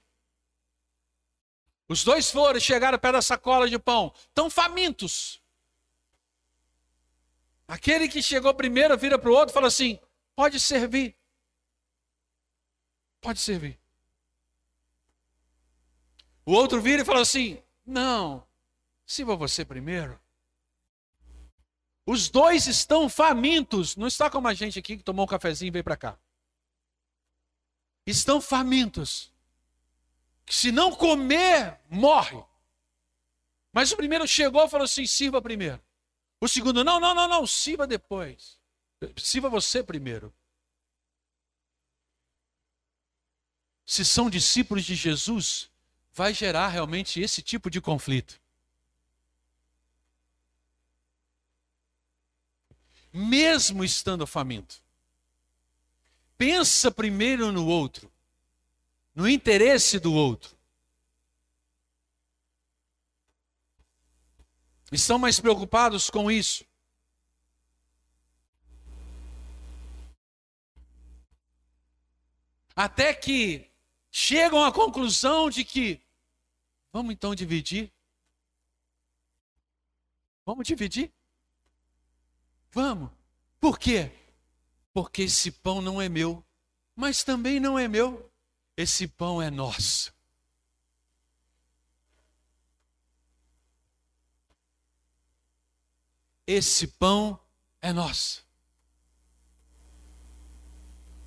Os 1.87 2.03
dois 2.03 2.31
foram, 2.31 2.59
chegaram 2.59 2.97
perto 2.97 3.15
da 3.15 3.21
sacola 3.21 3.69
de 3.69 3.77
pão, 3.77 4.13
tão 4.33 4.49
famintos. 4.49 5.38
Aquele 7.69 8.09
que 8.09 8.23
chegou 8.23 8.51
primeiro 8.51 8.97
vira 8.97 9.19
para 9.19 9.29
o 9.29 9.33
outro 9.33 9.51
e 9.51 9.53
fala 9.53 9.67
assim: 9.67 9.99
pode 10.35 10.59
servir. 10.59 11.15
Pode 13.21 13.39
servir. 13.39 13.79
O 16.43 16.51
outro 16.51 16.81
vira 16.81 17.03
e 17.03 17.05
fala 17.05 17.21
assim: 17.21 17.61
Não, 17.85 18.43
sirva 19.05 19.35
você 19.35 19.63
primeiro. 19.63 20.19
Os 22.07 22.27
dois 22.27 22.65
estão 22.65 23.07
famintos. 23.07 23.95
Não 23.95 24.07
está 24.07 24.31
como 24.31 24.47
a 24.47 24.53
gente 24.55 24.79
aqui 24.79 24.97
que 24.97 25.03
tomou 25.03 25.25
um 25.25 25.27
cafezinho 25.27 25.67
e 25.67 25.71
veio 25.71 25.83
para 25.83 25.95
cá. 25.95 26.17
Estão 28.03 28.41
famintos. 28.41 29.31
Que 30.43 30.55
se 30.55 30.71
não 30.71 30.91
comer, 30.95 31.79
morre. 31.87 32.43
Mas 33.71 33.91
o 33.91 33.95
primeiro 33.95 34.27
chegou 34.27 34.65
e 34.65 34.69
falou 34.69 34.85
assim: 34.85 35.05
sirva 35.05 35.39
primeiro. 35.39 35.79
O 36.41 36.47
segundo, 36.47 36.83
não, 36.83 36.99
não, 36.99 37.13
não, 37.13 37.27
não, 37.27 37.45
sirva 37.45 37.85
depois. 37.85 38.57
Sirva 39.17 39.49
você 39.49 39.83
primeiro. 39.83 40.33
Se 43.85 44.05
são 44.05 44.29
discípulos 44.29 44.85
de 44.85 44.95
Jesus, 44.95 45.69
vai 46.13 46.33
gerar 46.33 46.67
realmente 46.67 47.19
esse 47.19 47.41
tipo 47.41 47.69
de 47.69 47.81
conflito. 47.81 48.39
Mesmo 53.11 53.83
estando 53.83 54.27
faminto. 54.27 54.81
Pensa 56.37 56.91
primeiro 56.91 57.51
no 57.51 57.65
outro, 57.65 58.11
no 59.15 59.27
interesse 59.27 59.99
do 59.99 60.13
outro. 60.13 60.58
Estão 64.91 65.19
mais 65.19 65.39
preocupados 65.39 66.09
com 66.09 66.31
isso. 66.31 66.63
até 72.79 73.13
que 73.13 73.69
chegam 74.09 74.63
à 74.63 74.71
conclusão 74.71 75.49
de 75.49 75.65
que 75.65 75.99
vamos 76.93 77.11
então 77.11 77.35
dividir. 77.35 77.91
Vamos 80.45 80.65
dividir? 80.65 81.11
Vamos. 82.71 83.11
Por 83.59 83.77
quê? 83.77 84.09
Porque 84.93 85.23
esse 85.23 85.51
pão 85.51 85.81
não 85.81 86.01
é 86.01 86.07
meu, 86.07 86.41
mas 86.95 87.21
também 87.21 87.59
não 87.59 87.77
é 87.77 87.85
meu. 87.85 88.31
Esse 88.77 89.09
pão 89.09 89.41
é 89.41 89.51
nosso. 89.51 90.13
Esse 96.51 96.87
pão 96.87 97.39
é 97.79 97.93
nosso. 97.93 98.43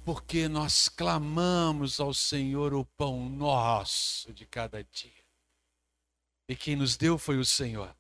Porque 0.05 0.49
nós 0.49 0.89
clamamos 0.89 2.01
ao 2.01 2.13
Senhor 2.13 2.75
o 2.75 2.85
pão 2.85 3.29
nosso 3.29 4.33
de 4.33 4.45
cada 4.45 4.83
dia. 4.83 5.25
E 6.49 6.57
quem 6.57 6.75
nos 6.75 6.97
deu 6.97 7.17
foi 7.19 7.39
o 7.39 7.45
Senhor. 7.45 7.97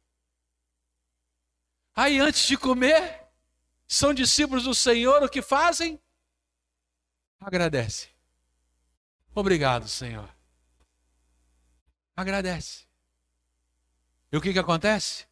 Aí 1.95 2.19
antes 2.19 2.45
de 2.45 2.57
comer, 2.57 3.25
são 3.87 4.13
discípulos 4.13 4.65
do 4.65 4.75
Senhor, 4.75 5.23
o 5.23 5.29
que 5.29 5.43
fazem? 5.43 6.03
Agradece. 7.39 8.09
Obrigado, 9.33 9.87
Senhor. 9.87 10.29
Agradece. 12.17 12.85
E 14.33 14.37
o 14.37 14.41
que, 14.41 14.53
que 14.53 14.59
acontece? 14.59 15.31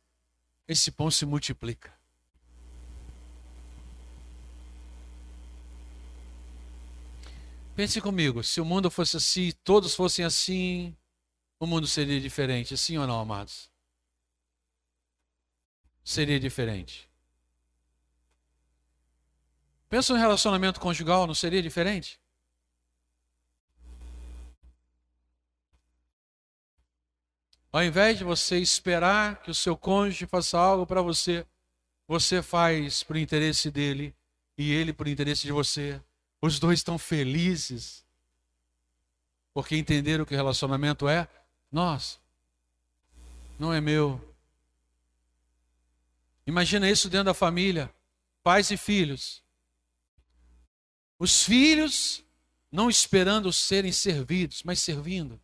Esse 0.71 0.93
pão 0.93 1.11
se 1.11 1.27
multiplica. 1.27 1.93
Pense 7.75 8.01
comigo, 8.01 8.45
se 8.45 8.61
o 8.61 8.65
mundo 8.65 8.89
fosse 8.89 9.17
assim, 9.17 9.51
todos 9.65 9.97
fossem 9.97 10.25
assim, 10.25 10.97
o 11.59 11.67
mundo 11.67 11.89
seria 11.89 12.21
diferente, 12.21 12.79
sim 12.79 12.97
ou 12.99 13.05
não, 13.05 13.19
amados? 13.19 13.69
Seria 16.05 16.39
diferente. 16.39 17.11
Pensa 19.89 20.13
no 20.13 20.21
relacionamento 20.21 20.79
conjugal, 20.79 21.27
não 21.27 21.35
seria 21.35 21.61
diferente? 21.61 22.20
Ao 27.73 27.85
invés 27.85 28.19
de 28.19 28.25
você 28.25 28.59
esperar 28.59 29.43
que 29.43 29.51
o 29.51 29.55
seu 29.55 29.77
cônjuge 29.77 30.27
faça 30.27 30.59
algo 30.59 30.85
para 30.85 31.03
você, 31.03 31.47
você 32.07 32.43
faz 32.43 33.03
por 33.05 33.17
interesse 33.17 33.71
dele 33.71 34.15
e 34.59 34.73
ele 34.73 34.93
por 34.93 35.07
interesse 35.07 35.43
de 35.43 35.53
você. 35.53 36.03
Os 36.43 36.59
dois 36.59 36.81
estão 36.81 36.99
felizes 36.99 38.05
porque 39.55 39.77
entenderam 39.77 40.25
que 40.25 40.35
o 40.35 40.37
relacionamento 40.37 41.09
é 41.09 41.29
nosso, 41.71 42.21
não 43.59 43.73
é 43.73 43.81
meu. 43.81 44.21
Imagina 46.47 46.91
isso 46.91 47.09
dentro 47.09 47.27
da 47.27 47.35
família, 47.35 47.93
pais 48.43 48.71
e 48.71 48.77
filhos. 48.77 49.43
Os 51.19 51.45
filhos 51.45 52.25
não 52.73 52.89
esperando 52.89 53.53
serem 53.53 53.93
servidos, 53.93 54.63
mas 54.65 54.81
servindo. 54.81 55.41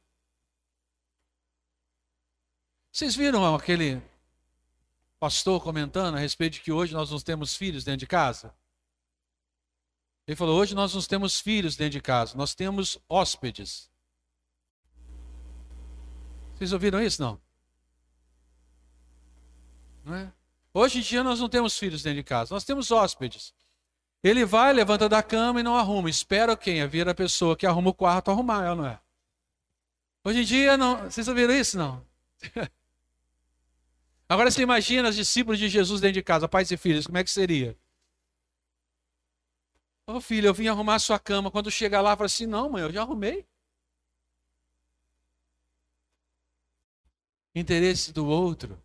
Vocês 2.96 3.14
viram 3.14 3.54
aquele 3.54 4.00
pastor 5.20 5.62
comentando 5.62 6.14
a 6.14 6.18
respeito 6.18 6.54
de 6.54 6.60
que 6.62 6.72
hoje 6.72 6.94
nós 6.94 7.10
não 7.10 7.20
temos 7.20 7.54
filhos 7.54 7.84
dentro 7.84 7.98
de 7.98 8.06
casa? 8.06 8.54
Ele 10.26 10.34
falou: 10.34 10.58
hoje 10.58 10.74
nós 10.74 10.94
não 10.94 11.02
temos 11.02 11.38
filhos 11.38 11.76
dentro 11.76 11.90
de 11.92 12.00
casa, 12.00 12.34
nós 12.38 12.54
temos 12.54 12.96
hóspedes. 13.06 13.90
Vocês 16.54 16.72
ouviram 16.72 17.02
isso? 17.02 17.20
Não? 17.20 17.38
Não 20.02 20.14
é? 20.14 20.32
Hoje 20.72 21.00
em 21.00 21.02
dia 21.02 21.22
nós 21.22 21.38
não 21.38 21.50
temos 21.50 21.78
filhos 21.78 22.02
dentro 22.02 22.16
de 22.16 22.24
casa, 22.24 22.54
nós 22.54 22.64
temos 22.64 22.90
hóspedes. 22.90 23.52
Ele 24.24 24.42
vai, 24.46 24.72
levanta 24.72 25.06
da 25.06 25.22
cama 25.22 25.60
e 25.60 25.62
não 25.62 25.76
arruma. 25.76 26.08
Espera 26.08 26.56
quem? 26.56 26.80
A 26.80 26.86
vir 26.86 27.06
a 27.06 27.14
pessoa 27.14 27.58
que 27.58 27.66
arruma 27.66 27.90
o 27.90 27.94
quarto 27.94 28.30
arrumar, 28.30 28.64
ela 28.64 28.74
não 28.74 28.86
é? 28.86 28.98
Hoje 30.24 30.40
em 30.40 30.44
dia, 30.44 30.78
não. 30.78 31.02
Vocês 31.02 31.28
ouviram 31.28 31.52
isso? 31.52 31.76
Não. 31.76 32.02
Agora 34.28 34.50
você 34.50 34.62
imagina 34.62 35.08
os 35.08 35.16
discípulos 35.16 35.58
de 35.58 35.68
Jesus 35.68 36.00
dentro 36.00 36.14
de 36.14 36.22
casa, 36.22 36.48
pais 36.48 36.70
e 36.70 36.76
filhos, 36.76 37.06
como 37.06 37.18
é 37.18 37.24
que 37.24 37.30
seria? 37.30 37.78
Ô 40.08 40.14
oh, 40.14 40.20
filho, 40.20 40.46
eu 40.46 40.54
vim 40.54 40.68
arrumar 40.68 40.96
a 40.96 40.98
sua 41.00 41.18
cama. 41.18 41.50
Quando 41.50 41.70
chega 41.70 42.00
lá, 42.00 42.16
fala 42.16 42.26
assim: 42.26 42.46
não, 42.46 42.70
mãe, 42.70 42.82
eu 42.82 42.92
já 42.92 43.02
arrumei. 43.02 43.44
Interesse 47.54 48.12
do 48.12 48.26
outro. 48.26 48.80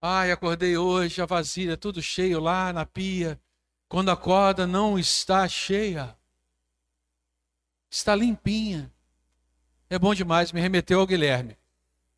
Ai, 0.00 0.30
acordei 0.30 0.76
hoje, 0.76 1.20
a 1.20 1.26
vasilha 1.26 1.76
tudo 1.76 2.00
cheio 2.00 2.40
lá 2.40 2.72
na 2.72 2.86
pia. 2.86 3.40
Quando 3.88 4.10
acorda, 4.10 4.66
não 4.66 4.98
está 4.98 5.48
cheia. 5.48 6.16
Está 7.90 8.14
limpinha. 8.14 8.92
É 9.88 9.98
bom 9.98 10.14
demais, 10.14 10.52
me 10.52 10.60
remeteu 10.60 11.00
ao 11.00 11.06
Guilherme. 11.06 11.59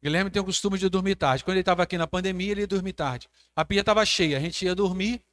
Guilherme 0.02 0.30
tem 0.30 0.42
o 0.42 0.44
costume 0.44 0.78
de 0.78 0.88
dormir 0.88 1.14
tarde. 1.14 1.44
Quando 1.44 1.54
ele 1.54 1.60
estava 1.60 1.84
aqui 1.84 1.96
na 1.96 2.08
pandemia, 2.08 2.50
ele 2.50 2.62
ia 2.62 2.66
dormir 2.66 2.92
tarde. 2.92 3.30
A 3.54 3.64
pia 3.64 3.80
estava 3.80 4.04
cheia, 4.04 4.36
a 4.36 4.40
gente 4.40 4.64
ia 4.64 4.74
dormir. 4.74 5.24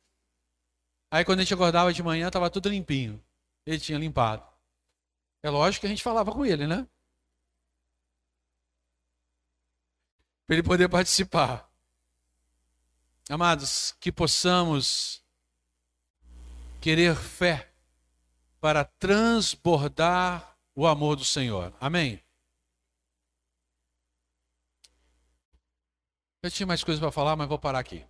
Aí 1.12 1.25
quando 1.25 1.39
a 1.39 1.41
gente 1.41 1.53
acordava 1.53 1.91
de 1.91 2.03
manhã, 2.03 2.27
estava 2.27 2.49
tudo 2.51 2.69
limpinho. 2.69 3.23
Ele 3.65 3.79
tinha 3.79 3.97
limpado. 3.97 4.45
É 5.41 5.49
lógico 5.49 5.82
que 5.82 5.88
a 5.88 5.89
gente 5.89 6.03
falava 6.03 6.32
com 6.32 6.45
ele, 6.45 6.67
né? 6.67 6.88
Para 10.45 10.55
ele 10.55 10.63
poder 10.63 10.88
participar. 10.88 11.67
Amados, 13.27 13.95
que 13.99 14.12
possamos 14.12 15.23
querer 16.79 17.15
fé 17.15 17.71
para 18.60 18.84
transbordar 18.84 20.58
o 20.75 20.86
amor 20.86 21.15
do 21.15 21.25
Senhor. 21.25 21.73
Amém? 21.79 22.21
Eu 26.41 26.49
tinha 26.49 26.65
mais 26.65 26.84
coisas 26.84 26.99
para 26.99 27.12
falar, 27.12 27.36
mas 27.36 27.47
vou 27.47 27.60
parar 27.60 27.80
aqui. 27.80 28.06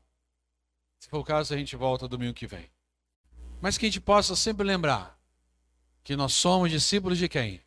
Se 1.00 1.10
for 1.10 1.20
o 1.20 1.24
caso, 1.24 1.54
a 1.54 1.58
gente 1.58 1.76
volta 1.76 2.08
domingo 2.08 2.34
que 2.34 2.46
vem. 2.46 2.70
Mas 3.62 3.78
que 3.78 3.86
a 3.86 3.90
gente 3.90 4.02
possa 4.02 4.36
sempre 4.36 4.66
lembrar 4.66 5.20
que 6.04 6.16
nós 6.16 6.34
somos 6.34 6.70
discípulos 6.70 7.18
de 7.18 7.28
quem? 7.28 7.62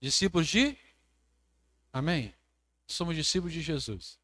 Discípulos 0.00 0.48
de? 0.48 0.76
Amém? 1.92 2.34
Somos 2.86 3.14
discípulos 3.14 3.52
de 3.52 3.62
Jesus. 3.62 4.18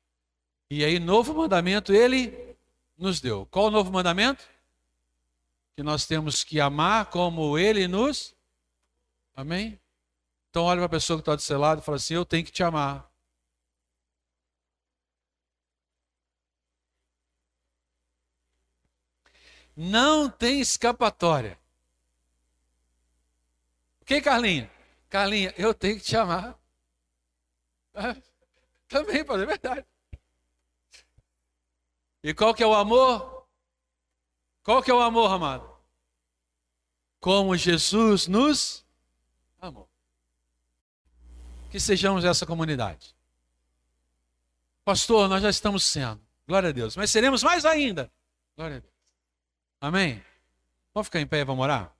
E 0.68 0.84
aí, 0.84 0.98
novo 0.98 1.34
mandamento 1.34 1.92
ele 1.92 2.56
nos 2.98 3.20
deu. 3.20 3.46
Qual 3.46 3.66
o 3.66 3.70
novo 3.70 3.92
mandamento? 3.92 4.44
Que 5.76 5.82
nós 5.82 6.06
temos 6.06 6.42
que 6.42 6.60
amar 6.60 7.06
como 7.06 7.56
ele 7.58 7.86
nos. 7.86 8.34
Amém? 9.34 9.78
Então, 10.50 10.64
olha 10.64 10.78
para 10.78 10.86
a 10.86 10.88
pessoa 10.88 11.18
que 11.18 11.22
está 11.22 11.36
do 11.36 11.42
seu 11.42 11.58
lado 11.58 11.80
e 11.80 11.84
fala 11.84 11.96
assim: 11.96 12.14
Eu 12.14 12.24
tenho 12.24 12.44
que 12.44 12.50
te 12.50 12.62
amar. 12.62 13.08
Não 19.76 20.30
tem 20.30 20.60
escapatória. 20.60 21.58
Ok, 24.00 24.22
Carlinha? 24.22 24.70
Carlinha, 25.10 25.52
eu 25.58 25.74
tenho 25.74 25.96
que 25.98 26.04
te 26.04 26.16
amar. 26.16 26.58
Ah, 27.94 28.16
também, 28.88 29.24
pode 29.24 29.42
é 29.42 29.46
verdade. 29.46 29.86
E 32.22 32.32
qual 32.32 32.54
que 32.54 32.62
é 32.62 32.66
o 32.66 32.74
amor? 32.74 33.46
Qual 34.62 34.82
que 34.82 34.90
é 34.90 34.94
o 34.94 35.00
amor, 35.00 35.30
amado? 35.30 35.70
Como 37.20 37.56
Jesus 37.56 38.26
nos 38.26 38.84
amou. 39.60 39.88
Que 41.70 41.78
sejamos 41.78 42.24
essa 42.24 42.46
comunidade. 42.46 43.14
Pastor, 44.84 45.28
nós 45.28 45.42
já 45.42 45.50
estamos 45.50 45.84
sendo. 45.84 46.20
Glória 46.46 46.70
a 46.70 46.72
Deus. 46.72 46.96
Mas 46.96 47.10
seremos 47.10 47.42
mais 47.42 47.64
ainda. 47.64 48.10
Glória 48.56 48.76
a 48.76 48.80
Deus. 48.80 48.95
Amém? 49.80 50.22
Vamos 50.94 51.06
ficar 51.08 51.20
em 51.20 51.26
pé 51.26 51.40
e 51.40 51.44
vamos 51.44 51.62
orar? 51.62 51.94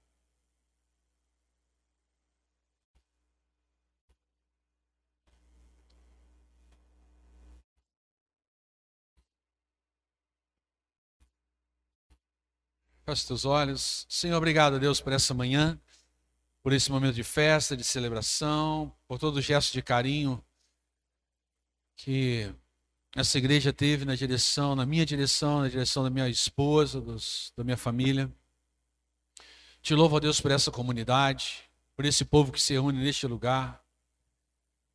Feche 13.05 13.27
teus 13.27 13.45
olhos. 13.45 14.05
Senhor, 14.09 14.37
obrigado, 14.37 14.81
Deus, 14.81 15.01
por 15.01 15.12
essa 15.12 15.33
manhã, 15.33 15.81
por 16.62 16.72
esse 16.72 16.91
momento 16.91 17.14
de 17.14 17.22
festa, 17.22 17.77
de 17.77 17.85
celebração, 17.85 18.93
por 19.07 19.18
todo 19.18 19.37
o 19.37 19.41
gesto 19.41 19.72
de 19.72 19.83
carinho 19.83 20.45
que 21.97 22.55
essa 23.17 23.39
igreja 23.39 23.73
teve 23.73 24.05
na 24.05 24.14
direção, 24.14 24.77
na 24.77 24.85
minha 24.85 25.07
direção, 25.07 25.62
na 25.62 25.69
direção 25.69 26.05
da 26.05 26.11
minha 26.11 26.29
esposa, 26.29 27.01
dos, 27.01 27.51
da 27.57 27.64
minha 27.64 27.77
família. 27.77 28.31
Te 29.81 29.95
louvo, 29.95 30.19
a 30.19 30.21
Deus, 30.21 30.39
por 30.39 30.51
essa 30.51 30.71
comunidade, 30.71 31.62
por 31.97 32.05
esse 32.05 32.27
povo 32.27 32.53
que 32.53 32.61
se 32.61 32.75
reúne 32.75 33.03
neste 33.03 33.27
lugar, 33.27 33.83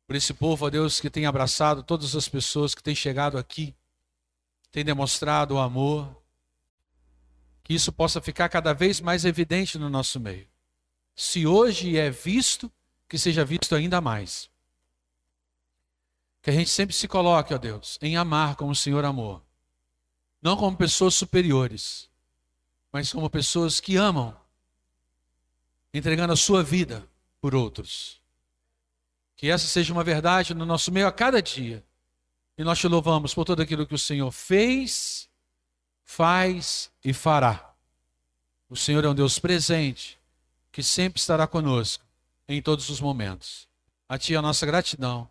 por 0.06 0.14
esse 0.14 0.32
povo, 0.32 0.64
ó 0.64 0.70
Deus, 0.70 1.00
que 1.00 1.10
tem 1.10 1.26
abraçado 1.26 1.82
todas 1.82 2.14
as 2.14 2.28
pessoas 2.28 2.76
que 2.76 2.82
têm 2.82 2.94
chegado 2.94 3.36
aqui, 3.36 3.74
tem 4.70 4.84
demonstrado 4.84 5.56
o 5.56 5.58
amor, 5.58 6.22
que 7.64 7.74
isso 7.74 7.90
possa 7.90 8.20
ficar 8.20 8.48
cada 8.48 8.72
vez 8.72 9.00
mais 9.00 9.24
evidente 9.24 9.78
no 9.78 9.90
nosso 9.90 10.20
meio. 10.20 10.46
Se 11.16 11.44
hoje 11.44 11.98
é 11.98 12.08
visto, 12.08 12.70
que 13.08 13.18
seja 13.18 13.44
visto 13.44 13.74
ainda 13.74 14.00
mais. 14.00 14.48
Que 16.42 16.50
a 16.50 16.52
gente 16.52 16.70
sempre 16.70 16.94
se 16.94 17.06
coloque, 17.06 17.54
ó 17.54 17.58
Deus, 17.58 17.98
em 18.02 18.16
amar 18.16 18.56
como 18.56 18.72
o 18.72 18.76
Senhor 18.76 19.04
amou. 19.04 19.40
Não 20.42 20.56
como 20.56 20.76
pessoas 20.76 21.14
superiores, 21.14 22.10
mas 22.92 23.12
como 23.12 23.30
pessoas 23.30 23.78
que 23.78 23.96
amam, 23.96 24.36
entregando 25.94 26.32
a 26.32 26.36
sua 26.36 26.62
vida 26.62 27.08
por 27.40 27.54
outros. 27.54 28.20
Que 29.36 29.48
essa 29.48 29.66
seja 29.66 29.92
uma 29.92 30.02
verdade 30.02 30.52
no 30.52 30.66
nosso 30.66 30.90
meio 30.90 31.06
a 31.06 31.12
cada 31.12 31.40
dia. 31.40 31.84
E 32.58 32.64
nós 32.64 32.78
te 32.78 32.88
louvamos 32.88 33.32
por 33.32 33.44
tudo 33.44 33.62
aquilo 33.62 33.86
que 33.86 33.94
o 33.94 33.98
Senhor 33.98 34.30
fez, 34.30 35.28
faz 36.04 36.90
e 37.04 37.12
fará. 37.12 37.72
O 38.68 38.76
Senhor 38.76 39.04
é 39.04 39.08
um 39.08 39.14
Deus 39.14 39.38
presente, 39.38 40.18
que 40.70 40.82
sempre 40.82 41.20
estará 41.20 41.46
conosco 41.46 42.04
em 42.48 42.60
todos 42.60 42.88
os 42.88 43.00
momentos. 43.00 43.68
A 44.08 44.18
Ti 44.18 44.36
a 44.36 44.42
nossa 44.42 44.66
gratidão, 44.66 45.30